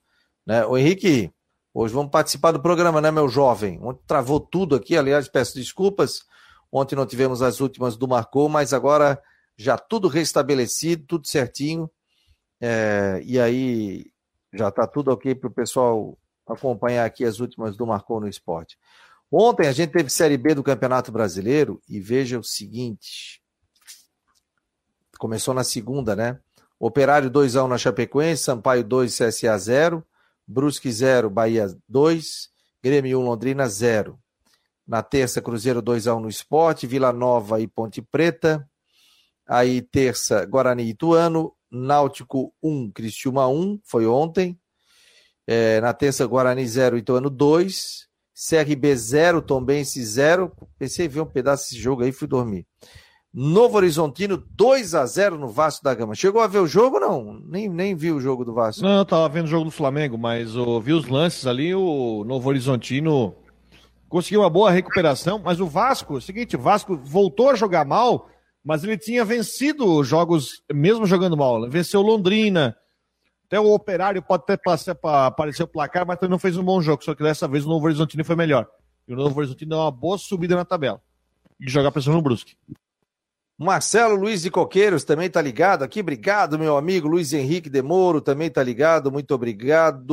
[0.46, 0.64] Né?
[0.66, 1.32] O Henrique,
[1.72, 3.78] hoje vamos participar do programa, né, meu jovem?
[3.82, 6.24] Ontem travou tudo aqui, aliás, peço desculpas.
[6.70, 9.20] Ontem não tivemos as últimas do Marcou, mas agora
[9.56, 11.90] já tudo restabelecido, tudo certinho.
[12.60, 14.06] É, e aí
[14.52, 18.78] já tá tudo ok para o pessoal acompanhar aqui as últimas do Marcou no Esporte.
[19.30, 23.42] Ontem a gente teve Série B do Campeonato Brasileiro e veja o seguinte.
[25.18, 26.40] Começou na segunda, né?
[26.78, 30.06] Operário 2x1 na Chapecoense, Sampaio 2, CSA 0,
[30.46, 32.48] Brusque 0, Bahia 2,
[32.82, 34.18] Grêmio 1, Londrina 0.
[34.86, 38.66] Na terça, Cruzeiro 2x1 no Esporte, Vila Nova e Ponte Preta.
[39.46, 44.58] Aí, terça, Guarani e Ituano, Náutico 1, Cristiúma 1, foi ontem.
[45.46, 48.08] É, na terça, Guarani 0, Ituano 2.
[48.38, 50.52] CRB 0, Tombense 0.
[50.78, 52.64] Pensei em ver um pedaço desse jogo aí, fui dormir.
[53.40, 56.16] Novo Horizontino 2 a 0 no Vasco da Gama.
[56.16, 57.40] Chegou a ver o jogo não?
[57.46, 58.82] Nem, nem vi o jogo do Vasco.
[58.82, 62.24] Não, eu tava vendo o jogo do Flamengo, mas eu vi os lances ali, o
[62.26, 63.36] Novo Horizontino
[64.08, 67.84] conseguiu uma boa recuperação, mas o Vasco, é o seguinte, o Vasco voltou a jogar
[67.84, 68.28] mal,
[68.64, 71.70] mas ele tinha vencido jogos, mesmo jogando mal.
[71.70, 72.76] Venceu Londrina,
[73.46, 74.58] até o Operário pode até
[75.04, 77.04] aparecer o placar, mas também não fez um bom jogo.
[77.04, 78.66] Só que dessa vez o Novo Horizontino foi melhor.
[79.06, 81.00] E o Novo Horizontino deu uma boa subida na tabela.
[81.60, 82.56] E jogar pressão no Brusque.
[83.58, 85.98] Marcelo Luiz de Coqueiros também tá ligado aqui.
[86.00, 87.08] Obrigado, meu amigo.
[87.08, 89.10] Luiz Henrique Demoro também tá ligado.
[89.10, 90.12] Muito obrigado.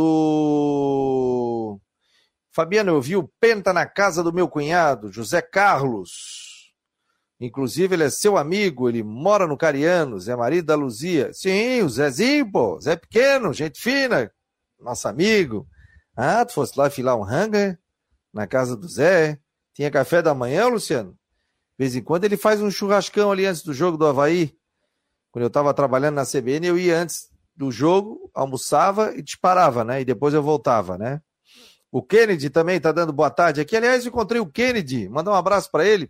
[2.52, 6.74] Fabiano, eu vi o Penta na casa do meu cunhado, José Carlos.
[7.40, 11.34] Inclusive, ele é seu amigo, ele mora no Carianos, é marido da Luzia.
[11.34, 14.32] Sim, o Zezinho, pô, Zé Pequeno, gente fina,
[14.80, 15.68] nosso amigo.
[16.16, 17.78] Ah, tu fosse lá filar um hanga
[18.34, 19.38] na casa do Zé?
[19.74, 21.16] Tinha café da manhã, Luciano?
[21.78, 24.56] De vez em quando ele faz um churrascão ali antes do jogo do Havaí.
[25.32, 30.02] Quando eu estava trabalhando na CBN, eu ia antes do jogo, almoçava e disparava, né?
[30.02, 31.22] E depois eu voltava, né?
[31.92, 33.76] O Kennedy também está dando boa tarde aqui.
[33.76, 36.10] Aliás, encontrei o Kennedy, mandar um abraço para ele.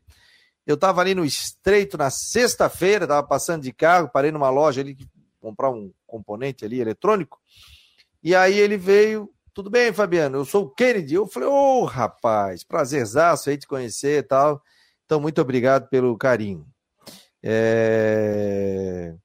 [0.65, 4.97] Eu estava ali no Estreito na sexta-feira, estava passando de carro, parei numa loja ali
[5.39, 7.39] comprar um componente ali eletrônico.
[8.23, 10.37] E aí ele veio, tudo bem, Fabiano?
[10.37, 11.13] Eu sou o Kennedy.
[11.13, 14.61] Eu falei, ô oh, rapaz, prazerzaço aí te conhecer e tal.
[15.05, 16.65] Então, muito obrigado pelo carinho.
[17.43, 19.15] É...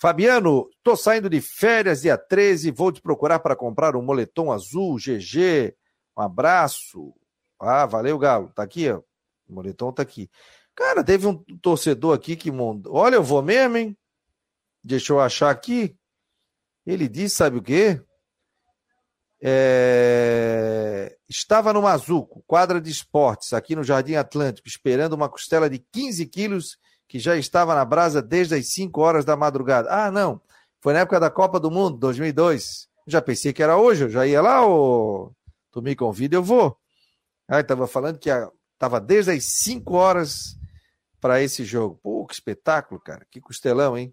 [0.00, 4.96] Fabiano, tô saindo de férias dia 13, vou te procurar para comprar um moletom azul,
[4.96, 5.74] GG.
[6.16, 7.14] Um abraço.
[7.58, 8.52] Ah, valeu, Galo.
[8.54, 8.98] Tá aqui, ó.
[9.48, 10.30] O moletom tá aqui.
[10.74, 12.94] Cara, teve um torcedor aqui que mandou.
[12.94, 13.96] Olha, eu vou mesmo, hein?
[14.84, 15.96] Deixa eu achar aqui.
[16.84, 18.00] Ele disse, sabe o quê?
[19.48, 21.16] É...
[21.28, 26.26] Estava no Mazuco, quadra de esportes, aqui no Jardim Atlântico, esperando uma costela de 15
[26.26, 29.88] quilos que já estava na brasa desde as 5 horas da madrugada.
[29.88, 30.40] Ah, não.
[30.80, 32.88] Foi na época da Copa do Mundo, 2002.
[33.06, 35.32] Já pensei que era hoje, eu já ia lá, ou
[35.70, 36.76] tu me convida, eu vou.
[37.46, 38.28] Ah, estava falando que
[38.72, 40.56] estava desde as 5 horas
[41.20, 42.00] para esse jogo.
[42.02, 43.24] Pô, que espetáculo, cara.
[43.30, 44.12] Que costelão, hein?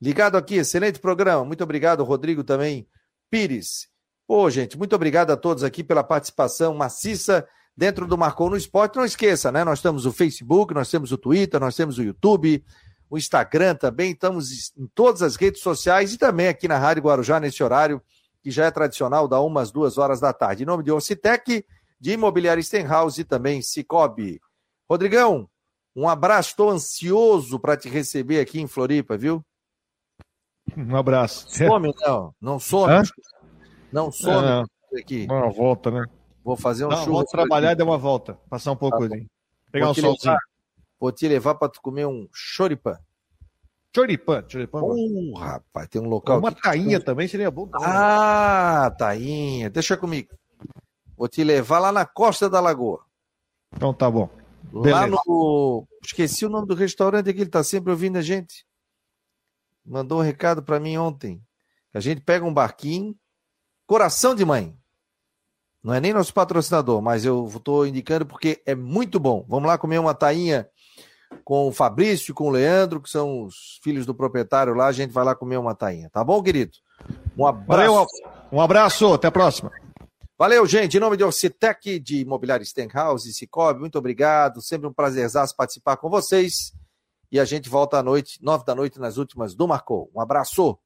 [0.00, 1.44] Ligado aqui, excelente programa.
[1.44, 2.88] Muito obrigado, Rodrigo também.
[3.30, 3.91] Pires.
[4.34, 8.96] Pô, gente, muito obrigado a todos aqui pela participação maciça dentro do Marcou no Esporte.
[8.96, 9.62] Não esqueça, né?
[9.62, 12.64] Nós temos o Facebook, nós temos o Twitter, nós temos o YouTube,
[13.10, 14.12] o Instagram também.
[14.12, 18.00] Estamos em todas as redes sociais e também aqui na Rádio Guarujá, nesse horário
[18.42, 20.62] que já é tradicional, da umas duas horas da tarde.
[20.62, 21.62] Em nome de Ocitec,
[22.00, 24.40] de Imobiliária Stenhouse e também Cicobi.
[24.88, 25.46] Rodrigão,
[25.94, 29.44] um abraço, estou ansioso para te receber aqui em Floripa, viu?
[30.74, 31.46] Um abraço.
[31.50, 32.34] Some, não.
[32.40, 32.90] Não some.
[32.90, 33.02] Hã?
[33.92, 35.26] Não some é, aqui.
[35.30, 36.06] Uma volta, né?
[36.44, 37.76] Vou fazer um Não, Vou trabalhar aqui.
[37.76, 38.34] e dar uma volta.
[38.48, 39.26] Passar um pouco tá ali.
[39.70, 40.32] Pegar vou um solzinho.
[40.32, 40.40] Levar,
[40.98, 42.98] vou te levar para tu comer um choripan.
[43.94, 44.80] Choripan, choripan.
[44.82, 46.38] Uh, rapaz, tem um local.
[46.38, 46.62] Uma aqui.
[46.62, 47.66] tainha também seria bom.
[47.68, 47.86] Também.
[47.88, 49.68] Ah, tainha.
[49.68, 50.30] Deixa comigo.
[51.16, 53.04] Vou te levar lá na Costa da Lagoa.
[53.74, 54.28] Então tá bom.
[54.72, 55.86] Lá no.
[56.02, 58.66] Esqueci o nome do restaurante que ele tá sempre ouvindo a gente.
[59.84, 61.42] Mandou um recado para mim ontem.
[61.92, 63.14] A gente pega um barquinho,
[63.92, 64.74] coração de mãe.
[65.84, 69.44] Não é nem nosso patrocinador, mas eu estou indicando porque é muito bom.
[69.46, 70.66] Vamos lá comer uma tainha
[71.44, 74.86] com o Fabrício, com o Leandro, que são os filhos do proprietário lá.
[74.86, 76.08] A gente vai lá comer uma tainha.
[76.08, 76.72] Tá bom, querido?
[77.36, 77.66] Um abraço.
[77.68, 78.06] Valeu,
[78.50, 79.12] um abraço.
[79.12, 79.70] Até a próxima.
[80.38, 80.96] Valeu, gente.
[80.96, 84.62] Em nome de Orcitec, de Imobiliário Stenhouse e Cicobi, muito obrigado.
[84.62, 86.72] Sempre um prazerzaço participar com vocês.
[87.30, 90.10] E a gente volta à noite, nove da noite, nas últimas do Marcou.
[90.16, 90.78] Um abraço.